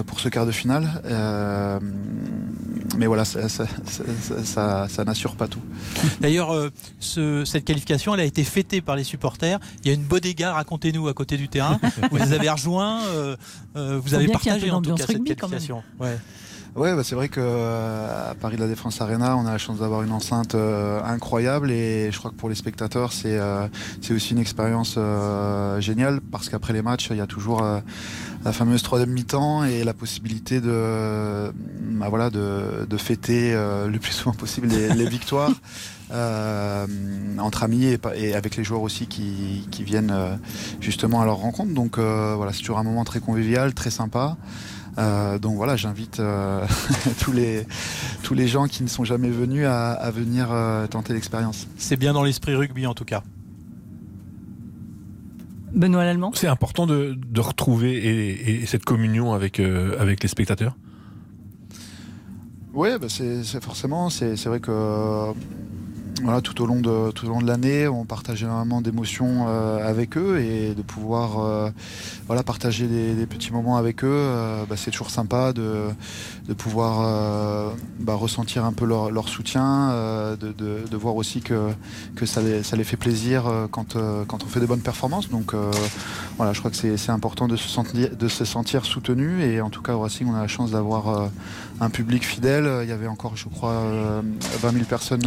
pour 0.07 0.19
ce 0.19 0.29
quart 0.29 0.45
de 0.45 0.51
finale. 0.51 1.01
mais 2.97 3.07
voilà, 3.07 3.25
ça, 3.25 3.47
ça 3.47 5.03
n'assure 5.05 5.35
pas 5.35 5.47
tout. 5.47 5.61
D'ailleurs, 6.21 6.53
cette 6.99 7.65
qualification, 7.65 8.13
elle 8.13 8.21
a 8.21 8.25
été 8.25 8.43
fêtée 8.43 8.81
par 8.81 8.95
les 8.95 9.03
supporters. 9.03 9.59
Il 9.83 9.87
y 9.87 9.91
a 9.91 9.93
une 9.93 10.03
bodega, 10.03 10.53
racontez-nous, 10.53 11.07
à 11.07 11.13
côté 11.13 11.37
du 11.37 11.47
terrain. 11.47 11.79
vous 12.11 12.17
les 12.17 12.33
avez 12.33 12.49
rejoints, 12.49 13.01
euh, 13.05 13.35
euh, 13.75 13.99
vous 14.03 14.13
avez 14.13 14.27
partagé 14.27 14.71
en 14.71 14.81
tout 14.89 14.95
cas 14.95 15.05
cette 15.07 15.23
qualification. 15.23 15.83
Ouais. 15.99 16.17
Ouais, 16.75 16.95
bah 16.95 17.03
c'est 17.03 17.15
vrai 17.15 17.29
que 17.29 17.41
euh, 17.41 18.31
à 18.31 18.35
Paris 18.35 18.55
de 18.55 18.61
la 18.61 18.67
Défense 18.67 19.01
Arena, 19.01 19.35
on 19.35 19.47
a 19.47 19.51
la 19.51 19.57
chance 19.57 19.79
d'avoir 19.79 20.03
une 20.03 20.11
enceinte 20.11 20.53
incroyable 20.55 21.71
et 21.71 22.11
je 22.11 22.17
crois 22.19 22.29
que 22.29 22.35
pour 22.35 22.47
les 22.47 22.53
spectateurs, 22.53 23.11
c'est 23.11 23.39
c'est 24.01 24.13
aussi 24.13 24.33
une 24.33 24.39
expérience 24.39 24.99
géniale 25.79 26.21
parce 26.21 26.47
qu'après 26.47 26.73
les 26.73 26.83
matchs, 26.83 27.07
il 27.09 27.17
y 27.17 27.21
a 27.21 27.27
toujours 27.27 27.63
la 28.45 28.53
fameuse 28.53 28.83
troisième 28.83 29.09
mi-temps 29.09 29.63
et 29.63 29.83
la 29.83 29.95
possibilité 29.95 30.61
de 30.61 31.51
bah 31.99 32.07
voilà 32.07 32.29
de, 32.29 32.85
de 32.87 32.97
fêter 32.97 33.53
le 33.53 33.97
plus 33.97 34.11
souvent 34.11 34.35
possible 34.35 34.67
les, 34.67 34.93
les 34.93 35.09
victoires. 35.09 35.51
Euh, 36.11 36.87
entre 37.37 37.61
amis 37.61 37.95
et, 38.15 38.33
avec 38.33 38.55
les 38.55 38.63
joueurs 38.63 38.81
aussi 38.81 39.05
qui, 39.05 39.83
viennent 39.83 40.11
euh, 40.11 40.35
justement 40.81 41.21
à 41.21 41.25
leur 41.25 41.37
rencontre. 41.37 41.73
Donc 41.73 41.97
euh, 41.97 42.33
voilà, 42.35 42.51
c'est 42.51 42.59
toujours 42.59 42.79
un 42.79 42.83
moment 42.83 43.03
très 43.03 43.19
convivial, 43.19 43.73
très 43.73 43.91
sympa. 43.91 44.37
Donc 45.39 45.55
voilà, 45.55 45.75
j'invite 45.75 46.21
tous, 47.21 47.31
les, 47.31 47.65
tous 48.23 48.33
les 48.33 48.47
gens 48.47 48.67
qui 48.67 48.83
ne 48.83 48.87
sont 48.87 49.03
jamais 49.03 49.29
venus 49.29 49.65
à, 49.65 50.11
venir 50.11 50.49
tenter 50.89 51.13
l'expérience. 51.13 51.67
C'est 51.77 51.97
bien 51.97 52.13
dans 52.13 52.23
l'esprit 52.23 52.55
rugby 52.55 52.85
en 52.85 52.93
tout 52.93 53.05
cas. 53.05 53.23
Benoît 55.71 56.03
Lallemand 56.03 56.31
C'est 56.33 56.47
important 56.47 56.87
de, 56.87 57.17
retrouver 57.39 58.61
et, 58.61 58.65
cette 58.65 58.85
communion 58.85 59.33
avec, 59.33 59.59
avec 59.59 60.23
les 60.23 60.29
spectateurs? 60.29 60.75
Oui, 62.73 62.89
bah 62.99 63.07
c'est 63.09 63.63
forcément, 63.63 64.09
c'est 64.09 64.45
vrai 64.45 64.59
que 64.59 65.33
voilà, 66.23 66.41
tout 66.41 66.61
au 66.61 66.65
long 66.65 66.79
de 66.79 67.11
tout 67.11 67.25
au 67.27 67.29
long 67.29 67.41
de 67.41 67.47
l'année, 67.47 67.87
on 67.87 68.05
partage 68.05 68.43
énormément 68.43 68.81
d'émotions 68.81 69.45
euh, 69.47 69.87
avec 69.87 70.17
eux 70.17 70.39
et 70.39 70.73
de 70.73 70.81
pouvoir 70.81 71.39
euh, 71.39 71.69
voilà 72.27 72.43
partager 72.43 72.87
des, 72.87 73.25
petits 73.25 73.51
moments 73.51 73.77
avec 73.77 74.03
eux, 74.03 74.09
euh, 74.11 74.65
bah, 74.67 74.75
c'est 74.77 74.91
toujours 74.91 75.11
sympa 75.11 75.53
de, 75.53 75.85
de 76.47 76.53
pouvoir 76.53 77.73
bah, 77.99 78.15
ressentir 78.15 78.65
un 78.65 78.73
peu 78.73 78.85
leur, 78.85 79.11
leur 79.11 79.29
soutien, 79.29 79.89
de, 80.39 80.51
de, 80.51 80.87
de, 80.89 80.97
voir 80.97 81.15
aussi 81.15 81.41
que 81.41 81.69
que 82.15 82.25
ça 82.25 82.41
les, 82.41 82.63
ça 82.63 82.75
les 82.75 82.83
fait 82.83 82.97
plaisir 82.97 83.43
quand 83.71 83.95
quand 84.27 84.43
on 84.43 84.47
fait 84.47 84.59
de 84.59 84.65
bonnes 84.65 84.81
performances. 84.81 85.29
Donc 85.29 85.53
voilà, 86.37 86.53
je 86.53 86.59
crois 86.59 86.71
que 86.71 86.77
c'est 86.77 87.11
important 87.11 87.47
de 87.47 87.55
se 87.55 87.67
sentir 87.67 88.15
de 88.15 88.27
se 88.27 88.45
sentir 88.45 88.85
soutenu 88.85 89.43
et 89.43 89.61
en 89.61 89.69
tout 89.69 89.81
cas 89.81 89.93
au 89.93 90.01
Racing, 90.01 90.27
on 90.29 90.35
a 90.35 90.41
la 90.41 90.47
chance 90.47 90.71
d'avoir 90.71 91.29
un 91.79 91.89
public 91.89 92.25
fidèle. 92.25 92.69
Il 92.83 92.89
y 92.89 92.93
avait 92.93 93.07
encore, 93.07 93.35
je 93.35 93.47
crois, 93.47 93.83
20 94.61 94.71
000 94.71 94.85
personnes 94.85 95.21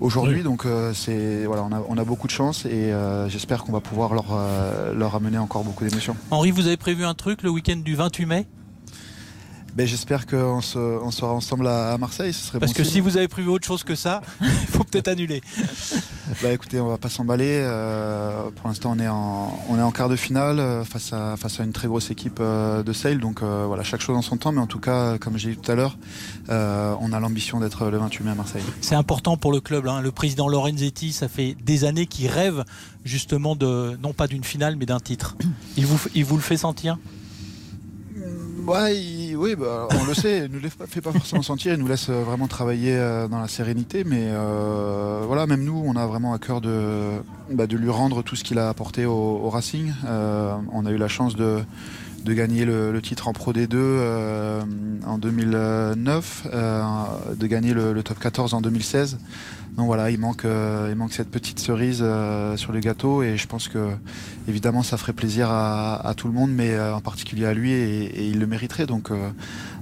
aujourd'hui. 0.00 0.42
Donc 0.42 0.66
c'est 0.94 1.44
voilà, 1.46 1.64
on 1.64 1.72
a, 1.72 1.82
on 1.88 1.98
a, 1.98 2.04
beaucoup 2.04 2.26
de 2.26 2.32
chance 2.32 2.66
et 2.66 2.92
j'espère 3.28 3.64
qu'on 3.64 3.72
va 3.72 3.80
pouvoir 3.80 4.14
leur, 4.14 4.26
leur 4.94 5.14
amener 5.14 5.38
encore 5.38 5.64
beaucoup 5.64 5.84
d'émotions. 5.84 6.16
Henri, 6.30 6.50
vous 6.50 6.66
avez 6.66 6.76
prévu 6.76 7.04
un 7.04 7.14
truc 7.14 7.42
le 7.42 7.50
week-end 7.50 7.76
du 7.76 7.94
28 7.94 8.26
mai? 8.26 8.46
Ben, 9.74 9.86
J'espère 9.86 10.26
qu'on 10.26 10.60
on 10.74 11.10
sera 11.10 11.32
ensemble 11.32 11.66
à, 11.66 11.96
Marseille. 11.98 12.32
Ce 12.32 12.46
serait 12.46 12.58
Parce 12.58 12.72
que 12.72 12.84
si 12.84 13.00
vous 13.00 13.16
avez 13.16 13.28
prévu 13.28 13.48
autre 13.48 13.66
chose 13.66 13.84
que 13.84 13.94
ça, 13.94 14.20
il 14.40 14.48
faut 14.48 14.84
peut-être 14.84 15.08
annuler. 15.08 15.40
bah, 16.42 16.52
écoutez, 16.52 16.80
on 16.80 16.88
va 16.88 16.98
pas 16.98 17.08
s'emballer. 17.08 17.60
Euh, 17.62 18.50
pour 18.56 18.68
l'instant, 18.68 18.94
on, 18.96 18.98
est 18.98 19.08
en, 19.08 19.58
on 19.68 19.78
est 19.78 19.82
en 19.82 19.90
quart 19.90 20.08
de 20.08 20.16
finale 20.16 20.58
euh, 20.58 20.84
face 20.84 21.12
à, 21.12 21.36
face 21.36 21.60
à 21.60 21.64
une 21.64 21.72
très 21.72 21.88
grosse 21.88 22.10
équipe 22.10 22.38
euh, 22.40 22.82
de 22.82 22.92
Sale. 22.92 23.18
Donc 23.18 23.42
voilà, 23.42 23.82
chaque 23.82 24.00
chose 24.00 24.16
en 24.16 24.22
son 24.22 24.36
temps. 24.36 24.52
Mais 24.52 24.60
en 24.60 24.66
tout 24.66 24.80
cas, 24.80 25.18
comme 25.18 25.38
j'ai 25.38 25.50
dit 25.50 25.56
tout 25.56 25.70
à 25.70 25.74
l'heure, 25.74 25.96
on 26.48 27.12
a 27.12 27.20
l'ambition 27.20 27.60
d'être 27.60 27.90
le 27.90 27.98
28 27.98 28.24
mai 28.24 28.30
à 28.30 28.34
Marseille. 28.34 28.62
C'est 28.80 28.94
important 28.94 29.36
pour 29.36 29.52
le 29.52 29.60
club. 29.60 29.86
Hein. 29.86 30.00
Le 30.00 30.12
président 30.12 30.48
Lorenzetti, 30.48 31.12
ça 31.12 31.28
fait 31.28 31.56
des 31.64 31.84
années 31.84 32.06
qu'il 32.06 32.28
rêve 32.28 32.64
justement 33.04 33.56
de, 33.56 33.98
non 34.02 34.12
pas 34.12 34.26
d'une 34.26 34.44
finale, 34.44 34.76
mais 34.76 34.86
d'un 34.86 35.00
titre. 35.00 35.36
Il 35.76 35.86
vous, 35.86 35.98
il 36.14 36.24
vous 36.24 36.36
le 36.36 36.42
fait 36.42 36.56
sentir? 36.56 36.98
Ouais, 38.66 38.96
oui, 39.36 39.54
bah, 39.56 39.88
on 40.00 40.04
le 40.04 40.14
sait, 40.14 40.46
il 40.46 40.52
ne 40.52 40.60
nous 40.60 40.68
fait 40.88 41.00
pas 41.00 41.12
forcément 41.12 41.42
sentir, 41.42 41.74
il 41.74 41.78
nous 41.78 41.86
laisse 41.86 42.08
euh, 42.08 42.22
vraiment 42.22 42.46
travailler 42.46 42.94
euh, 42.96 43.28
dans 43.28 43.40
la 43.40 43.48
sérénité, 43.48 44.04
mais 44.04 44.26
euh, 44.28 45.22
voilà, 45.26 45.46
même 45.46 45.64
nous, 45.64 45.82
on 45.84 45.96
a 45.96 46.06
vraiment 46.06 46.32
à 46.32 46.38
cœur 46.38 46.60
de, 46.60 47.10
bah, 47.50 47.66
de 47.66 47.76
lui 47.76 47.90
rendre 47.90 48.22
tout 48.22 48.36
ce 48.36 48.44
qu'il 48.44 48.58
a 48.58 48.68
apporté 48.68 49.04
au, 49.04 49.48
Racing. 49.50 49.92
on 50.72 50.86
a 50.86 50.90
eu 50.90 50.96
la 50.96 51.08
chance 51.08 51.36
de, 51.36 51.62
de 52.24 52.32
gagner 52.32 52.64
le, 52.64 53.00
titre 53.02 53.28
en 53.28 53.32
Pro 53.32 53.52
D2 53.52 54.62
en 55.06 55.18
2009, 55.18 56.46
de 57.36 57.46
gagner 57.46 57.74
le, 57.74 58.02
top 58.02 58.18
14 58.18 58.54
en 58.54 58.60
2016. 58.60 59.18
Donc 59.76 59.86
voilà, 59.86 60.10
il 60.10 60.18
manque, 60.18 60.44
euh, 60.44 60.88
il 60.90 60.96
manque 60.96 61.14
cette 61.14 61.30
petite 61.30 61.58
cerise 61.58 62.00
euh, 62.02 62.58
sur 62.58 62.72
le 62.72 62.80
gâteau 62.80 63.22
et 63.22 63.38
je 63.38 63.46
pense 63.46 63.68
que 63.68 63.92
évidemment 64.46 64.82
ça 64.82 64.98
ferait 64.98 65.14
plaisir 65.14 65.48
à, 65.50 66.12
tout 66.14 66.28
le 66.28 66.34
monde, 66.34 66.50
mais 66.50 66.72
euh, 66.72 66.94
en 66.94 67.00
particulier 67.00 67.46
à 67.46 67.54
lui 67.54 67.72
et, 67.72 68.28
il 68.28 68.38
le 68.38 68.46
mériterait. 68.46 68.86
Donc 68.86 69.10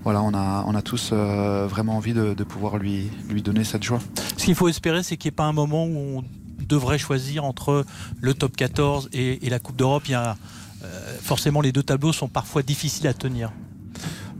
voilà, 0.04 0.22
on 0.22 0.32
a, 0.32 0.64
on 0.66 0.74
a 0.76 0.82
tous 0.82 1.12
vraiment 1.12 1.96
envie 1.96 2.14
de, 2.14 2.44
pouvoir 2.44 2.78
lui, 2.78 3.10
lui 3.28 3.42
donner 3.42 3.64
cette 3.64 3.82
joie. 3.82 4.00
Ce 4.36 4.44
qu'il 4.44 4.54
faut 4.54 4.68
espérer, 4.68 5.02
c'est 5.02 5.16
qu'il 5.16 5.28
n'y 5.28 5.34
ait 5.34 5.36
pas 5.36 5.44
un 5.44 5.52
moment 5.52 5.84
où 5.84 6.18
on 6.18 6.24
devrait 6.68 6.98
choisir 6.98 7.44
entre 7.44 7.84
le 8.20 8.34
top 8.34 8.56
14 8.56 9.10
et, 9.12 9.50
la 9.50 9.58
Coupe 9.58 9.76
d'Europe. 9.76 10.04
Forcément, 11.20 11.60
les 11.60 11.72
deux 11.72 11.82
tableaux 11.82 12.12
sont 12.12 12.28
parfois 12.28 12.62
difficiles 12.62 13.06
à 13.06 13.14
tenir. 13.14 13.50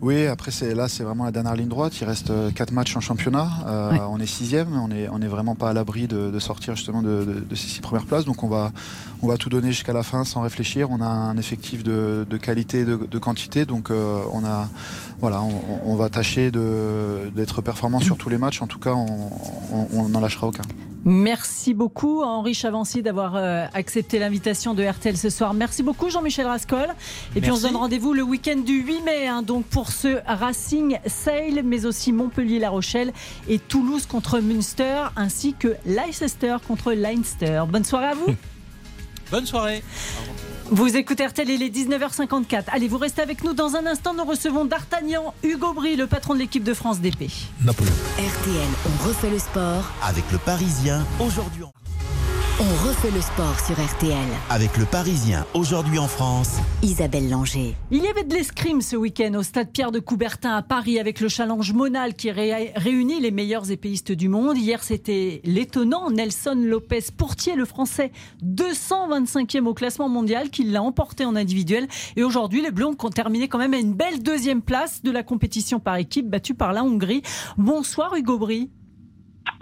Oui, 0.03 0.27
après 0.27 0.51
c'est 0.51 0.75
là 0.75 0.89
c'est 0.89 1.03
vraiment 1.03 1.25
la 1.25 1.31
dernière 1.31 1.55
ligne 1.55 1.69
droite. 1.69 2.01
Il 2.01 2.07
reste 2.07 2.31
euh, 2.31 2.51
quatre 2.51 2.73
matchs 2.73 2.97
en 2.97 3.01
championnat. 3.01 3.51
Euh, 3.67 3.99
on 4.09 4.19
est 4.19 4.27
sixième, 4.27 4.75
on 4.75 4.91
est 4.91 5.09
on 5.11 5.21
est 5.21 5.27
vraiment 5.27 5.55
pas 5.55 5.69
à 5.69 5.73
l'abri 5.75 6.09
de, 6.09 6.39
sortir 6.39 6.75
justement 6.75 7.03
de, 7.03 7.45
ces 7.51 7.69
six 7.69 7.81
premières 7.81 8.07
places. 8.07 8.25
Donc 8.25 8.43
on 8.43 8.49
va 8.49 8.73
on 9.21 9.27
va 9.27 9.37
tout 9.37 9.51
donner 9.51 9.69
jusqu'à 9.73 9.93
la 9.93 10.03
fin 10.03 10.25
sans 10.25 10.41
réfléchir. 10.41 10.91
On 10.91 11.03
a 11.03 11.07
un 11.07 11.37
effectif 11.37 11.83
de, 11.83 12.25
qualité, 12.41 12.87
de, 12.87 13.19
quantité. 13.19 13.67
Donc 13.67 13.91
euh, 13.91 14.23
on 14.33 14.43
a 14.43 14.71
voilà, 15.21 15.43
on, 15.43 15.97
va 15.97 16.09
tâcher 16.09 16.51
d'être 16.51 17.61
performant 17.61 18.01
sur 18.01 18.17
tous 18.17 18.31
les 18.31 18.39
matchs. 18.39 18.63
En 18.63 18.67
tout 18.67 18.79
cas, 18.79 18.95
on 18.95 20.09
n'en 20.09 20.21
lâchera 20.21 20.47
aucun. 20.47 20.63
Merci 21.05 21.73
beaucoup 21.73 22.23
Henri 22.23 22.53
Chavancy 22.53 23.03
d'avoir 23.03 23.37
euh, 23.37 23.65
accepté 23.73 24.19
l'invitation 24.19 24.75
de 24.75 24.83
RTL 24.83 25.17
ce 25.17 25.31
soir. 25.31 25.55
Merci 25.55 25.83
beaucoup 25.83 26.11
Jean-Michel 26.11 26.47
Rascol. 26.47 26.89
Et 27.35 27.41
puis 27.41 27.51
on 27.51 27.57
se 27.57 27.63
donne 27.63 27.77
rendez-vous 27.77 28.13
le 28.13 28.23
week-end 28.23 28.59
du 28.59 28.83
8 28.83 29.01
mai 29.03 29.27
hein, 29.27 29.43
donc 29.43 29.65
pour 29.65 29.91
ce 29.91 30.19
Racing 30.27 30.99
Sale, 31.07 31.63
mais 31.65 31.87
aussi 31.87 32.13
Montpellier-La 32.13 32.69
Rochelle 32.69 33.13
et 33.49 33.59
Toulouse 33.59 34.05
contre 34.07 34.41
Münster, 34.41 35.05
ainsi 35.17 35.55
que 35.55 35.75
Leicester 35.87 36.57
contre 36.67 36.93
Leinster. 36.93 37.63
Bonne 37.69 37.85
soirée 37.85 38.09
à 38.09 38.15
vous. 38.15 38.35
Bonne 39.31 39.47
soirée. 39.47 39.83
Vous 40.73 40.97
écoutez 40.97 41.27
RTL, 41.27 41.51
il 41.51 41.65
est 41.65 41.69
19h54. 41.69 42.67
Allez, 42.69 42.87
vous 42.87 42.99
restez 42.99 43.23
avec 43.23 43.43
nous 43.43 43.55
dans 43.55 43.75
un 43.75 43.87
instant. 43.87 44.15
Nous 44.15 44.23
recevons 44.23 44.65
D'Artagnan, 44.65 45.35
Hugo 45.43 45.73
Bry, 45.73 45.97
le 45.97 46.07
patron 46.07 46.35
de 46.35 46.39
l'équipe 46.39 46.63
de 46.63 46.75
France 46.75 47.01
d'épée. 47.01 47.29
Napoléon. 47.65 47.93
RTL, 48.17 48.69
on 48.87 49.09
refait 49.09 49.31
le 49.31 49.41
sport. 49.41 49.83
Avec 50.01 50.23
le 50.31 50.39
Parisien, 50.39 51.05
aujourd'hui 51.19 51.65
en 51.65 51.73
on 52.61 52.87
refait 52.87 53.11
le 53.11 53.23
sport 53.23 53.59
sur 53.59 53.75
RTL. 53.75 54.29
Avec 54.51 54.77
le 54.77 54.85
Parisien, 54.85 55.47
aujourd'hui 55.55 55.99
en 55.99 56.07
France, 56.07 56.59
Isabelle 56.83 57.31
Langer. 57.31 57.75
Il 57.91 58.03
y 58.03 58.07
avait 58.07 58.23
de 58.23 58.35
l'escrime 58.35 58.83
ce 58.83 58.97
week-end 58.97 59.33
au 59.35 59.43
stade 59.43 59.71
Pierre 59.73 59.93
de 59.93 59.99
Coubertin 59.99 60.57
à 60.57 60.61
Paris 60.61 60.99
avec 60.99 61.21
le 61.21 61.31
challenge 61.31 61.73
Monal 61.73 62.13
qui 62.13 62.31
réunit 62.31 63.19
les 63.19 63.31
meilleurs 63.31 63.71
épéistes 63.71 64.13
du 64.13 64.29
monde. 64.29 64.59
Hier, 64.59 64.83
c'était 64.83 65.41
l'étonnant 65.45 66.11
Nelson 66.11 66.63
Lopez 66.63 67.07
Pourtier, 67.17 67.55
le 67.55 67.65
français 67.65 68.13
225e 68.45 69.65
au 69.65 69.73
classement 69.73 70.11
mondial, 70.11 70.51
qui 70.51 70.65
l'a 70.65 70.83
emporté 70.83 71.25
en 71.25 71.37
individuel. 71.37 71.89
Et 72.17 72.23
aujourd'hui, 72.23 72.61
les 72.61 72.71
Bleus 72.71 72.89
ont 72.89 72.95
terminé 73.09 73.49
quand 73.49 73.59
même 73.59 73.73
à 73.73 73.79
une 73.79 73.95
belle 73.95 74.23
deuxième 74.23 74.61
place 74.61 75.03
de 75.03 75.11
la 75.11 75.23
compétition 75.23 75.81
par 75.81 75.97
équipe 75.97 76.29
battue 76.29 76.55
par 76.55 76.75
la 76.75 76.85
Hongrie. 76.85 77.23
Bonsoir 77.57 78.15
Hugo 78.15 78.39
Bry. 78.39 78.69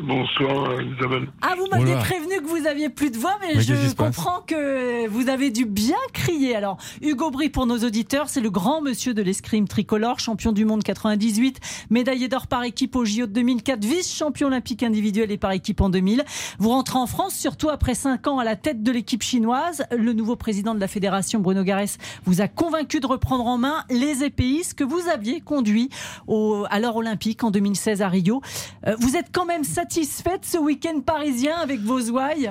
Bonsoir 0.01 0.81
Isabelle. 0.81 1.29
Ah, 1.43 1.55
vous 1.59 1.67
m'aviez 1.73 1.97
prévenu 1.97 2.41
que 2.41 2.47
vous 2.47 2.69
aviez 2.69 2.89
plus 2.89 3.11
de 3.11 3.19
voix, 3.19 3.37
mais, 3.41 3.61
je 3.61 3.75
comprends 3.97 4.43
que 4.47 5.09
vous 5.09 5.29
avez 5.29 5.51
dû 5.51 5.67
bien 5.67 5.97
crier. 6.13 6.55
Alors, 6.55 6.77
Hugo 7.03 7.33
Bry, 7.33 7.49
pour 7.49 7.67
nos 7.67 7.79
auditeurs, 7.79 8.29
c'est 8.29 8.41
le 8.41 8.49
grand 8.49 8.81
monsieur 8.81 9.13
de 9.13 9.23
l'escrime 9.23 9.67
tricolore, 9.67 10.21
champion 10.21 10.53
du 10.53 10.65
monde 10.65 10.85
98, 10.85 11.59
médaillé 11.91 12.29
d'or 12.29 12.47
par 12.47 12.63
équipe 12.63 12.95
au 12.95 13.05
JO 13.05 13.27
de 13.27 13.33
2004, 13.33 13.85
vice-champion 13.85 14.47
olympique 14.47 14.85
individuel 14.85 15.33
et 15.33 15.37
par 15.37 15.51
équipe 15.51 15.81
en 15.81 15.91
2000. 15.91 16.25
Vous 16.61 16.69
rentrez 16.69 16.99
en 16.99 17.09
France, 17.09 17.35
surtout 17.35 17.69
après 17.69 17.95
5 17.95 18.25
ans 18.29 18.39
à 18.39 18.45
la 18.45 18.55
tête 18.55 18.85
de 18.85 18.93
l'équipe 18.93 19.23
chinoise. 19.23 19.83
Le 19.91 20.13
nouveau 20.13 20.37
président 20.37 20.77
de 20.77 20.81
la 20.81 20.89
fédération, 20.89 21.41
Bruno 21.41 21.65
Garès, 21.65 21.99
vous 22.25 22.41
a 22.41 22.47
convaincu 22.47 23.01
de 23.01 23.07
reprendre 23.09 23.47
en 23.49 23.59
main 23.59 23.83
les 23.91 24.23
épéistes 24.23 24.75
que 24.75 24.85
vous 24.85 25.09
aviez 25.13 25.41
conduits 25.41 25.91
au, 26.29 26.67
à 26.71 26.79
l'heure 26.79 26.97
olympique 26.97 27.43
en 27.43 27.51
2016 27.51 28.01
à 28.01 28.09
Rio. 28.09 28.43
Euh, 28.87 28.95
vous 29.01 29.17
êtes 29.17 29.31
quand 29.33 29.45
même 29.45 29.65
satisfait 29.65 29.88
satisfaite 29.88 30.44
ce 30.44 30.59
week-end 30.59 31.01
parisien 31.01 31.57
avec 31.57 31.81
vos 31.81 32.11
ouailles 32.11 32.51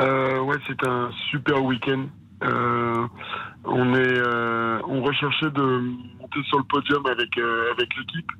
euh, 0.00 0.40
Ouais, 0.40 0.56
c'est 0.66 0.86
un 0.86 1.10
super 1.30 1.62
week-end. 1.62 2.06
Euh, 2.42 3.06
on 3.64 3.94
est, 3.94 4.18
euh, 4.18 4.80
on 4.88 5.02
recherchait 5.02 5.50
de 5.50 5.62
monter 6.18 6.42
sur 6.48 6.56
le 6.56 6.64
podium 6.64 7.04
avec 7.04 7.36
avec 7.36 7.94
l'équipe. 7.98 8.32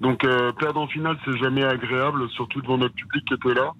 Donc 0.00 0.26
perdre 0.58 0.80
en 0.80 0.88
finale, 0.88 1.16
c'est 1.24 1.38
jamais 1.38 1.62
agréable, 1.62 2.28
surtout 2.30 2.60
devant 2.60 2.78
notre 2.78 2.94
public 2.94 3.24
qui 3.24 3.34
était 3.34 3.54
là. 3.54 3.72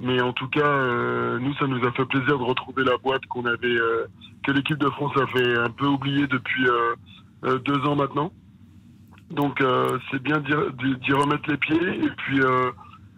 Mais 0.00 0.20
en 0.20 0.32
tout 0.32 0.48
cas, 0.48 1.38
nous, 1.38 1.54
ça 1.54 1.68
nous 1.68 1.82
a 1.86 1.92
fait 1.92 2.04
plaisir 2.06 2.38
de 2.38 2.42
retrouver 2.42 2.82
la 2.82 2.96
boîte 2.96 3.24
qu'on 3.26 3.44
avait, 3.46 3.78
que 4.44 4.50
l'équipe 4.50 4.78
de 4.78 4.90
France 4.90 5.12
a 5.16 5.26
fait 5.28 5.58
un 5.58 5.70
peu 5.70 5.86
oublier 5.86 6.26
depuis 6.26 6.66
deux 7.44 7.86
ans 7.86 7.94
maintenant. 7.94 8.32
Donc 9.30 9.60
euh, 9.60 9.98
c'est 10.10 10.22
bien 10.22 10.40
d'y 10.40 11.12
remettre 11.12 11.50
les 11.50 11.56
pieds. 11.56 11.76
Et 11.76 12.10
puis 12.16 12.40
euh, 12.40 12.70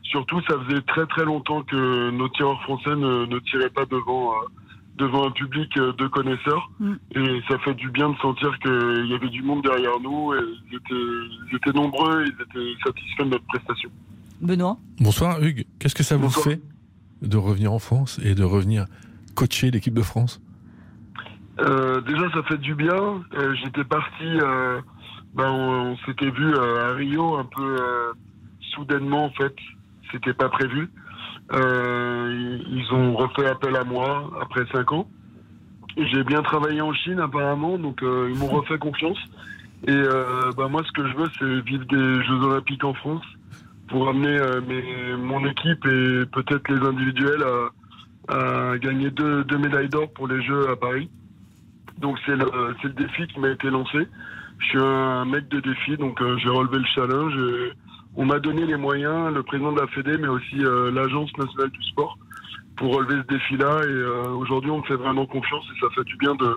surtout, 0.02 0.40
ça 0.48 0.54
faisait 0.64 0.82
très 0.82 1.06
très 1.06 1.24
longtemps 1.24 1.62
que 1.62 2.10
nos 2.10 2.28
tireurs 2.30 2.62
français 2.62 2.94
ne, 2.94 3.38
tiraient 3.40 3.70
pas 3.70 3.84
devant, 3.86 4.32
euh, 4.32 4.46
devant 4.96 5.26
un 5.26 5.30
public 5.30 5.74
de 5.74 6.06
connaisseurs. 6.06 6.70
Mm. 6.78 6.94
Et 7.16 7.42
ça 7.48 7.58
fait 7.58 7.74
du 7.74 7.90
bien 7.90 8.10
de 8.10 8.16
sentir 8.18 8.56
qu'il 8.60 9.06
y 9.06 9.14
avait 9.14 9.28
du 9.28 9.42
monde 9.42 9.62
derrière 9.62 9.98
nous. 10.00 10.34
Et 10.34 10.38
ils, 10.70 11.56
étaient, 11.56 11.72
nombreux, 11.72 12.24
ils 12.24 12.42
étaient 12.42 12.82
satisfaits 12.84 13.24
de 13.24 13.30
notre 13.30 13.46
prestation. 13.46 13.90
Benoît? 14.40 14.78
Bonsoir 15.00 15.42
Hugues. 15.42 15.64
Qu'est-ce 15.78 15.94
que 15.94 16.02
ça 16.02 16.16
vous 16.16 16.30
fait 16.30 16.60
de 17.22 17.36
revenir 17.36 17.72
en 17.72 17.78
France 17.78 18.20
et 18.22 18.34
de 18.34 18.44
revenir 18.44 18.84
coacher 19.34 19.70
l'équipe 19.70 19.94
de 19.94 20.02
France? 20.02 20.40
Déjà, 21.58 22.30
ça 22.34 22.42
fait 22.42 22.58
du 22.58 22.74
bien. 22.74 23.22
J'étais 23.64 23.84
parti 23.84 24.24
ben, 25.36 25.50
on, 25.50 25.96
s'était 26.06 26.30
vu 26.30 26.54
euh, 26.54 26.90
à 26.90 26.94
Rio 26.94 27.36
un 27.36 27.44
peu 27.44 27.76
euh, 27.78 28.12
soudainement 28.74 29.26
en 29.26 29.30
fait. 29.30 29.54
C'était 30.10 30.32
pas 30.32 30.48
prévu. 30.48 30.88
Euh, 31.52 32.58
ils 32.70 32.92
ont 32.92 33.14
refait 33.14 33.46
appel 33.46 33.76
à 33.76 33.84
moi 33.84 34.30
après 34.40 34.64
cinq 34.72 34.92
ans. 34.92 35.06
J'ai 35.98 36.24
bien 36.24 36.42
travaillé 36.42 36.80
en 36.80 36.92
Chine 36.94 37.20
apparemment, 37.20 37.78
donc 37.78 38.00
ils 38.02 38.38
m'ont 38.38 38.48
refait 38.48 38.78
confiance. 38.78 39.18
Et 39.86 39.96
ben, 40.56 40.68
moi, 40.68 40.82
ce 40.86 40.92
que 40.92 41.08
je 41.08 41.16
veux, 41.16 41.28
c'est 41.38 41.70
vivre 41.70 41.84
des 41.86 42.24
Jeux 42.24 42.42
Olympiques 42.42 42.84
en 42.84 42.92
France 42.92 43.24
pour 43.88 44.08
amener 44.08 44.38
mon 45.16 45.46
équipe 45.46 45.86
et 45.86 46.26
peut-être 46.26 46.68
les 46.68 46.86
individuels 46.86 47.44
à, 48.28 48.76
gagner 48.78 49.10
deux, 49.10 49.44
médailles 49.58 49.88
d'or 49.88 50.12
pour 50.12 50.28
les 50.28 50.42
Jeux 50.42 50.68
à 50.68 50.76
Paris. 50.76 51.08
Donc 51.98 52.18
c'est 52.26 52.36
le, 52.36 52.44
le 52.82 52.90
défi 52.90 53.26
qui 53.28 53.40
m'a 53.40 53.48
été 53.48 53.70
lancé 53.70 54.06
je 54.58 54.66
suis 54.66 54.78
un 54.78 55.24
mec 55.24 55.48
de 55.48 55.60
défi, 55.60 55.96
donc 55.96 56.20
euh, 56.20 56.36
j'ai 56.38 56.48
relevé 56.48 56.78
le 56.78 56.84
challenge. 56.94 57.34
on 58.16 58.24
m'a 58.24 58.38
donné 58.38 58.64
les 58.64 58.76
moyens, 58.76 59.32
le 59.32 59.42
président 59.42 59.72
de 59.72 59.80
la 59.80 59.86
Fédé, 59.88 60.16
mais 60.18 60.28
aussi 60.28 60.64
euh, 60.64 60.90
l'Agence 60.90 61.30
nationale 61.36 61.70
du 61.70 61.82
sport. 61.84 62.18
Pour 62.76 62.94
relever 62.94 63.22
ce 63.22 63.34
défi-là. 63.34 63.80
Et 63.82 63.88
euh, 63.88 64.28
aujourd'hui, 64.30 64.70
on 64.70 64.78
me 64.78 64.84
fait 64.84 64.96
vraiment 64.96 65.26
confiance 65.26 65.64
et 65.74 65.80
ça 65.80 65.88
fait 65.94 66.04
du 66.04 66.16
bien 66.16 66.34
de, 66.34 66.56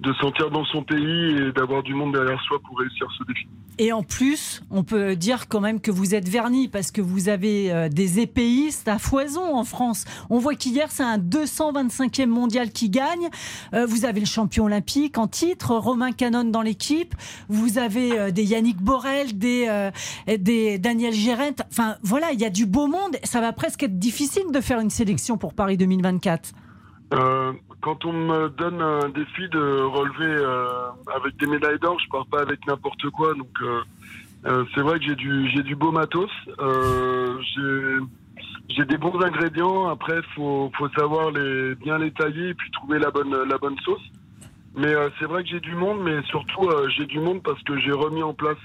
de 0.00 0.12
sentir 0.14 0.50
dans 0.50 0.64
son 0.64 0.82
pays 0.82 1.36
et 1.36 1.52
d'avoir 1.52 1.82
du 1.82 1.94
monde 1.94 2.12
derrière 2.14 2.40
soi 2.42 2.58
pour 2.66 2.78
réussir 2.78 3.06
ce 3.18 3.24
défi. 3.24 3.46
Et 3.78 3.92
en 3.92 4.02
plus, 4.02 4.62
on 4.70 4.82
peut 4.82 5.16
dire 5.16 5.48
quand 5.48 5.60
même 5.60 5.80
que 5.80 5.90
vous 5.90 6.14
êtes 6.14 6.28
verni 6.28 6.68
parce 6.68 6.90
que 6.90 7.00
vous 7.00 7.28
avez 7.28 7.72
euh, 7.72 7.88
des 7.88 8.20
épéistes 8.20 8.88
à 8.88 8.98
foison 8.98 9.54
en 9.54 9.64
France. 9.64 10.04
On 10.28 10.38
voit 10.38 10.54
qu'hier, 10.54 10.90
c'est 10.90 11.02
un 11.02 11.18
225e 11.18 12.26
mondial 12.26 12.72
qui 12.72 12.90
gagne. 12.90 13.28
Euh, 13.72 13.86
vous 13.86 14.04
avez 14.04 14.20
le 14.20 14.26
champion 14.26 14.64
olympique 14.64 15.16
en 15.16 15.28
titre, 15.28 15.74
Romain 15.76 16.12
Canon 16.12 16.44
dans 16.44 16.62
l'équipe. 16.62 17.14
Vous 17.48 17.78
avez 17.78 18.32
des 18.32 18.44
Yannick 18.44 18.78
Borel, 18.78 19.38
des, 19.38 19.90
des 20.26 20.78
Daniel 20.78 21.14
Gérent. 21.14 21.54
Enfin, 21.70 21.96
voilà, 22.02 22.32
il 22.32 22.40
y 22.40 22.44
a 22.44 22.50
du 22.50 22.66
beau 22.66 22.86
monde. 22.86 23.16
Ça 23.24 23.40
va 23.40 23.52
presque 23.52 23.82
être 23.82 23.98
difficile 23.98 24.44
de 24.52 24.60
faire 24.60 24.80
une 24.80 24.90
sélection 24.90 25.38
pour 25.38 25.54
Paris 25.60 25.76
2024. 25.76 26.54
Euh, 27.12 27.52
quand 27.82 28.06
on 28.06 28.14
me 28.14 28.48
donne 28.48 28.80
un 28.80 29.10
défi 29.10 29.46
de 29.50 29.82
relever 29.82 30.42
euh, 30.42 30.88
avec 31.14 31.36
des 31.36 31.46
médailles 31.46 31.78
d'or, 31.78 31.98
je 32.02 32.08
pars 32.08 32.24
pas 32.28 32.40
avec 32.40 32.66
n'importe 32.66 33.10
quoi. 33.10 33.34
Donc 33.34 33.50
euh, 33.60 33.82
euh, 34.46 34.64
c'est 34.74 34.80
vrai 34.80 34.98
que 34.98 35.04
j'ai 35.04 35.16
du 35.16 35.50
j'ai 35.50 35.62
du 35.62 35.76
beau 35.76 35.92
matos. 35.92 36.30
j'ai 38.70 38.84
des 38.86 38.96
bons 38.96 39.20
ingrédients. 39.20 39.90
Après, 39.90 40.22
faut 40.34 40.72
faut 40.78 40.88
savoir 40.98 41.30
les 41.30 41.74
bien 41.74 41.98
les 41.98 42.12
tailler 42.12 42.48
et 42.48 42.54
puis 42.54 42.70
trouver 42.70 42.98
la 42.98 43.10
bonne 43.10 43.36
la 43.46 43.58
bonne 43.58 43.76
sauce. 43.84 44.06
Mais 44.74 44.94
c'est 45.18 45.26
vrai 45.26 45.42
que 45.42 45.50
j'ai 45.50 45.60
du 45.60 45.74
monde, 45.74 46.00
mais 46.02 46.22
surtout 46.30 46.70
j'ai 46.96 47.04
du 47.04 47.20
monde 47.20 47.42
parce 47.42 47.62
que 47.64 47.78
j'ai 47.80 47.92
remis 47.92 48.22
en 48.22 48.32
place 48.32 48.64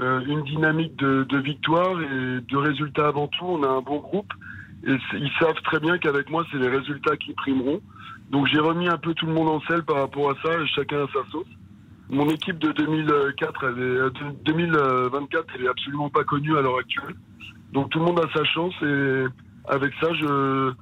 une 0.00 0.42
dynamique 0.42 0.96
de, 0.96 1.22
de 1.22 1.38
victoire 1.38 2.00
et 2.00 2.40
de 2.40 2.56
résultats 2.56 3.06
avant 3.06 3.28
tout. 3.28 3.44
On 3.44 3.62
a 3.62 3.68
un 3.68 3.80
bon 3.80 4.00
groupe 4.00 4.32
ils 4.84 5.30
savent 5.38 5.60
très 5.64 5.80
bien 5.80 5.98
qu'avec 5.98 6.30
moi, 6.30 6.44
c'est 6.50 6.58
les 6.58 6.68
résultats 6.68 7.16
qui 7.16 7.32
primeront. 7.34 7.80
Donc 8.30 8.46
j'ai 8.46 8.60
remis 8.60 8.88
un 8.88 8.96
peu 8.96 9.12
tout 9.14 9.26
le 9.26 9.32
monde 9.32 9.48
en 9.48 9.60
selle 9.68 9.82
par 9.82 9.96
rapport 9.96 10.30
à 10.30 10.34
ça, 10.42 10.66
chacun 10.66 11.04
a 11.04 11.06
sa 11.08 11.30
sauce. 11.30 11.46
Mon 12.08 12.28
équipe 12.28 12.58
de 12.58 12.72
2004, 12.72 13.64
elle 13.64 13.82
est, 13.82 14.44
2024, 14.44 15.46
elle 15.54 15.64
est 15.64 15.68
absolument 15.68 16.10
pas 16.10 16.24
connue 16.24 16.56
à 16.56 16.62
l'heure 16.62 16.78
actuelle. 16.78 17.14
Donc 17.72 17.90
tout 17.90 17.98
le 17.98 18.04
monde 18.06 18.20
a 18.20 18.28
sa 18.36 18.44
chance 18.44 18.74
et 18.82 19.24
avec 19.68 19.92
ça, 20.00 20.12
je, 20.14 20.72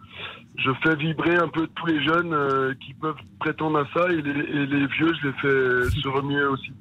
je 0.57 0.71
fais 0.83 0.97
vibrer 0.97 1.37
un 1.37 1.49
peu 1.49 1.67
tous 1.75 1.87
les 1.87 2.03
jeunes 2.03 2.33
euh, 2.33 2.75
qui 2.81 2.95
peuvent 2.95 3.21
prétendre 3.41 3.79
à 3.79 3.87
ça 3.93 4.11
et 4.11 4.23
les 4.23 4.87
vieux, 4.87 5.13
je 5.21 5.27
les 5.29 5.33
fais 5.35 6.01
se 6.01 6.09
remuer 6.09 6.45
aussi. 6.45 6.73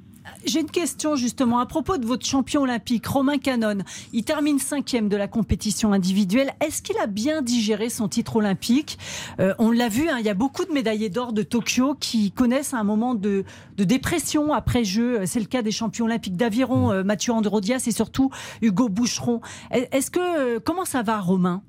J'ai 0.46 0.62
une 0.62 0.72
question 0.72 1.16
justement 1.16 1.60
à 1.60 1.66
propos 1.66 1.98
de 1.98 2.06
votre 2.06 2.26
champion 2.26 2.62
olympique, 2.62 3.06
Romain 3.06 3.38
Canon. 3.38 3.80
Il 4.14 4.24
termine 4.24 4.60
cinquième 4.60 5.10
de 5.10 5.18
la 5.18 5.28
compétition 5.28 5.94
individuelle. 5.94 6.52
Est-ce 6.66 6.82
qu'il 6.82 6.98
a 6.98 7.08
bien 7.08 7.42
digéré 7.42 7.90
son 7.90 8.08
titre 8.08 8.38
olympique? 8.38 8.98
Euh, 9.40 9.54
On 9.60 9.72
l'a 9.72 9.90
vu, 9.90 10.10
hein, 10.10 10.18
il 10.20 10.26
y 10.26 10.30
a 10.30 10.34
beaucoup 10.34 10.66
de 10.66 10.72
médaillés 10.72 11.10
d'or 11.10 11.34
de 11.34 11.44
Tokyo 11.44 11.96
qui 12.00 12.32
connaissent 12.32 12.74
un 12.74 12.84
moment 12.84 13.16
de, 13.16 13.44
dépression 13.78 14.54
après 14.54 14.84
jeu. 14.84 15.26
C'est 15.26 15.40
le 15.40 15.46
cas 15.46 15.62
des 15.62 15.72
champions 15.72 16.06
olympiques 16.06 16.38
d'aviron, 16.38 16.92
euh, 16.92 17.04
Mathieu 17.04 17.34
Androdias 17.34 17.84
et 17.88 17.92
surtout 17.92 18.32
Hugo 18.62 18.90
Boucheron. 18.90 19.42
Est-ce 19.72 20.12
que 20.12 20.60
comment 20.60 20.86
ça 20.86 21.04
va, 21.04 21.20
Romain? 21.20 21.62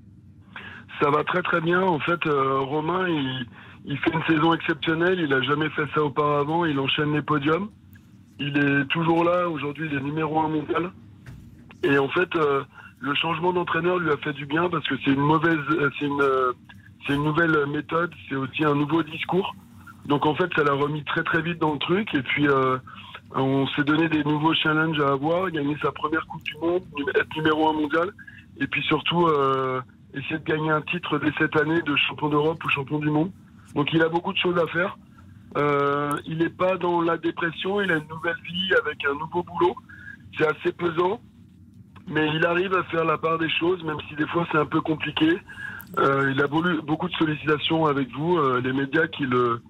Ça 1.00 1.10
va 1.10 1.22
très 1.24 1.42
très 1.42 1.60
bien. 1.60 1.80
En 1.82 2.00
fait, 2.00 2.26
euh, 2.26 2.60
Romain, 2.60 3.08
il, 3.08 3.46
il 3.84 3.98
fait 3.98 4.10
une 4.12 4.22
saison 4.24 4.52
exceptionnelle. 4.52 5.20
Il 5.20 5.32
a 5.32 5.40
jamais 5.42 5.70
fait 5.70 5.86
ça 5.94 6.02
auparavant. 6.02 6.64
Il 6.64 6.78
enchaîne 6.78 7.12
les 7.12 7.22
podiums. 7.22 7.68
Il 8.38 8.56
est 8.56 8.84
toujours 8.86 9.24
là. 9.24 9.48
Aujourd'hui, 9.48 9.88
il 9.90 9.96
est 9.96 10.00
numéro 10.00 10.38
un 10.40 10.48
mondial. 10.48 10.90
Et 11.82 11.98
en 11.98 12.08
fait, 12.08 12.34
euh, 12.36 12.62
le 13.00 13.14
changement 13.14 13.52
d'entraîneur 13.52 13.98
lui 13.98 14.10
a 14.10 14.16
fait 14.18 14.32
du 14.32 14.46
bien 14.46 14.68
parce 14.68 14.86
que 14.86 14.94
c'est 15.04 15.10
une 15.10 15.20
mauvaise, 15.20 15.58
euh, 15.70 15.90
c'est 15.98 16.06
une, 16.06 16.20
euh, 16.20 16.52
c'est 17.06 17.14
une 17.14 17.24
nouvelle 17.24 17.66
méthode. 17.66 18.12
C'est 18.28 18.36
aussi 18.36 18.64
un 18.64 18.74
nouveau 18.74 19.02
discours. 19.02 19.54
Donc 20.06 20.24
en 20.26 20.34
fait, 20.34 20.48
ça 20.56 20.64
l'a 20.64 20.72
remis 20.72 21.04
très 21.04 21.22
très 21.22 21.42
vite 21.42 21.58
dans 21.58 21.72
le 21.72 21.78
truc. 21.78 22.14
Et 22.14 22.22
puis, 22.22 22.46
on 23.34 23.66
s'est 23.68 23.84
donné 23.84 24.08
des 24.08 24.24
nouveaux 24.24 24.54
challenges 24.54 25.00
à 25.00 25.08
avoir. 25.08 25.50
Gagner 25.50 25.76
sa 25.82 25.92
première 25.92 26.26
Coupe 26.26 26.42
du 26.44 26.56
Monde, 26.58 26.82
être 27.14 27.36
numéro 27.36 27.68
un 27.68 27.74
mondial. 27.74 28.10
Et 28.60 28.66
puis 28.66 28.82
surtout, 28.84 29.28
essayer 30.14 30.38
de 30.38 30.44
gagner 30.44 30.70
un 30.70 30.80
titre 30.80 31.18
dès 31.18 31.32
cette 31.38 31.56
année 31.56 31.82
de 31.82 31.94
champion 31.96 32.28
d'Europe 32.28 32.64
ou 32.64 32.68
champion 32.70 32.98
du 32.98 33.10
monde. 33.10 33.30
Donc 33.74 33.92
il 33.92 34.02
a 34.02 34.08
beaucoup 34.08 34.32
de 34.32 34.38
choses 34.38 34.58
à 34.58 34.66
faire. 34.68 34.96
Euh, 35.58 36.12
il 36.26 36.38
n'est 36.38 36.50
pas 36.50 36.76
dans 36.76 37.00
la 37.00 37.16
dépression, 37.16 37.80
il 37.80 37.90
a 37.90 37.96
une 37.96 38.08
nouvelle 38.08 38.40
vie 38.44 38.74
avec 38.84 39.04
un 39.04 39.14
nouveau 39.14 39.42
boulot. 39.42 39.74
C'est 40.36 40.46
assez 40.46 40.72
pesant, 40.72 41.20
mais 42.06 42.28
il 42.34 42.46
arrive 42.46 42.74
à 42.74 42.84
faire 42.84 43.04
la 43.04 43.18
part 43.18 43.38
des 43.38 43.50
choses, 43.50 43.82
même 43.82 43.98
si 44.08 44.14
des 44.14 44.26
fois 44.26 44.46
c'est 44.52 44.58
un 44.58 44.66
peu 44.66 44.80
compliqué. 44.80 45.38
Euh, 45.98 46.32
il 46.34 46.42
a 46.42 46.46
beaucoup 46.46 47.08
de 47.08 47.14
sollicitations 47.14 47.86
avec 47.86 48.10
vous, 48.10 48.36
euh, 48.36 48.60
les 48.62 48.74
médias 48.74 49.06
qui 49.06 49.24
le, 49.24 49.62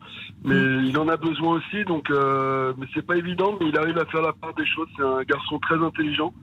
mais 0.45 0.57
il 0.85 0.99
en 0.99 1.09
a 1.09 1.17
besoin 1.17 1.55
aussi. 1.55 1.85
Donc, 1.85 2.11
euh, 2.11 2.73
c'est 2.93 3.07
pas 3.07 3.17
évident, 3.17 3.57
mais 3.61 3.69
il 3.69 3.79
arrive 3.79 3.99
à 3.99 4.05
faire 4.07 4.23
la 4.23 4.33
part 4.33 4.53
des 4.55 4.67
choses. 4.67 4.89
C'est 4.97 5.05
un 5.05 5.23
garçon 5.23 5.59
très 5.61 5.77
intelligent 5.77 6.35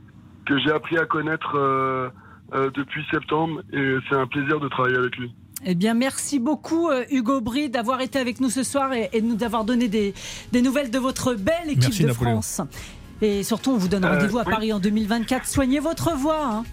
que 0.46 0.58
j'ai 0.60 0.72
appris 0.72 0.98
à 0.98 1.06
connaître 1.06 2.12
depuis 2.54 3.04
septembre, 3.12 3.62
et 3.74 3.98
c'est 4.08 4.16
un 4.16 4.28
plaisir 4.28 4.60
de 4.60 4.68
travailler 4.70 4.98
avec 4.98 5.18
lui. 5.18 5.34
Eh 5.68 5.74
bien, 5.74 5.96
merci 5.96 6.38
beaucoup, 6.38 6.90
euh, 6.90 7.06
Hugo 7.10 7.42
Brie, 7.42 7.70
d'avoir 7.70 8.02
été 8.02 8.20
avec 8.20 8.40
nous 8.40 8.52
ce 8.52 8.62
soir 8.62 8.94
et, 8.94 9.10
de 9.20 9.26
nous 9.26 9.44
avoir 9.44 9.66
donné 9.66 9.88
des, 9.88 10.14
nouvelles 10.54 10.92
de 10.92 11.00
votre 11.00 11.34
belle 11.34 11.72
équipe 11.72 12.06
de 12.06 12.14
France. 12.14 12.62
Et 13.22 13.44
surtout, 13.44 13.72
on 13.72 13.78
vous 13.78 13.88
donne 13.88 14.06
euh, 14.06 14.14
rendez-vous 14.14 14.38
à 14.38 14.44
Paris 14.44 14.72
en 14.72 14.80
2024. 14.80 15.48
Soignez 15.48 15.80
votre 15.80 16.14
voix. 16.16 16.46
Hein. 16.46 16.64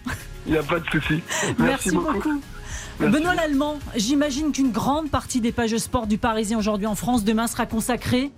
Il 0.47 0.53
n'y 0.53 0.59
a 0.59 0.63
pas 0.63 0.79
de 0.79 0.85
souci. 0.91 1.23
Merci, 1.59 1.91
beaucoup. 1.93 2.41
Benoît 3.01 3.35
Lallemand, 3.35 3.79
j'imagine 3.97 4.53
qu'une 4.53 4.71
grande 4.71 5.11
partie 5.11 5.41
des 5.41 5.53
pages 5.53 5.77
sport 5.79 6.07
du 6.07 6.19
Parisien 6.19 6.59
aujourd'hui 6.59 6.87
en 6.87 6.95
France 6.95 7.25
demain 7.25 7.47
sera 7.47 7.65
consacrée 7.65 8.31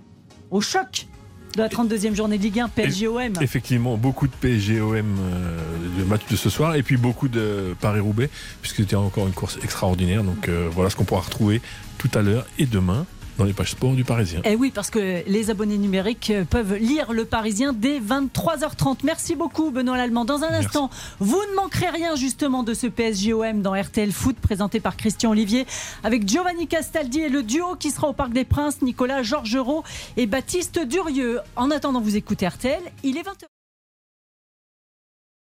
au 0.49 0.61
choc 0.61 1.07
de 1.55 1.61
la 1.61 1.69
32e 1.69 2.15
journée 2.15 2.37
de 2.37 2.43
Ligue 2.43 2.59
1, 2.59 2.69
PSGOM. 2.69 3.33
Effectivement, 3.41 3.97
beaucoup 3.97 4.27
de 4.27 4.33
PSGOM 4.33 4.95
euh, 4.95 5.59
le 5.97 6.05
match 6.05 6.21
de 6.29 6.35
ce 6.35 6.49
soir 6.49 6.75
et 6.75 6.83
puis 6.83 6.97
beaucoup 6.97 7.27
de 7.27 7.75
Paris-Roubaix 7.79 8.29
puisque 8.61 8.77
c'était 8.77 8.95
encore 8.95 9.27
une 9.27 9.33
course 9.33 9.57
extraordinaire. 9.63 10.23
Donc 10.23 10.49
euh, 10.49 10.67
voilà 10.71 10.89
ce 10.89 10.95
qu'on 10.95 11.05
pourra 11.05 11.21
retrouver 11.21 11.61
tout 11.97 12.09
à 12.13 12.21
l'heure 12.21 12.45
et 12.59 12.65
demain 12.65 13.05
dans 13.37 13.45
les 13.45 13.53
pages 13.53 13.71
sport 13.71 13.93
du 13.93 14.03
Parisien. 14.03 14.39
Et 14.43 14.51
eh 14.51 14.55
oui, 14.55 14.71
parce 14.73 14.89
que 14.89 15.23
les 15.27 15.49
abonnés 15.49 15.77
numériques 15.77 16.31
peuvent 16.49 16.75
lire 16.75 17.13
le 17.13 17.25
Parisien 17.25 17.73
dès 17.73 17.99
23h30. 17.99 18.99
Merci 19.03 19.35
beaucoup, 19.35 19.71
Benoît 19.71 19.97
Lallemand. 19.97 20.25
Dans 20.25 20.43
un 20.43 20.53
instant, 20.53 20.89
vous 21.19 21.41
ne 21.51 21.55
manquerez 21.55 21.89
rien 21.89 22.15
justement 22.15 22.63
de 22.63 22.73
ce 22.73 22.87
PSGOM 22.87 23.61
dans 23.61 23.73
RTL 23.73 24.11
Foot 24.11 24.37
présenté 24.37 24.79
par 24.79 24.95
Christian 24.97 25.31
Olivier 25.31 25.65
avec 26.03 26.27
Giovanni 26.27 26.67
Castaldi 26.67 27.19
et 27.19 27.29
le 27.29 27.43
duo 27.43 27.75
qui 27.75 27.91
sera 27.91 28.07
au 28.07 28.13
Parc 28.13 28.31
des 28.31 28.45
Princes, 28.45 28.81
Nicolas 28.81 29.23
Georgerot 29.23 29.83
et 30.17 30.25
Baptiste 30.25 30.79
Durieux. 30.79 31.39
En 31.55 31.71
attendant, 31.71 32.01
vous 32.01 32.15
écoutez 32.15 32.47
RTL, 32.47 32.81
il 33.03 33.17
est 33.17 33.21
20h. 33.21 33.54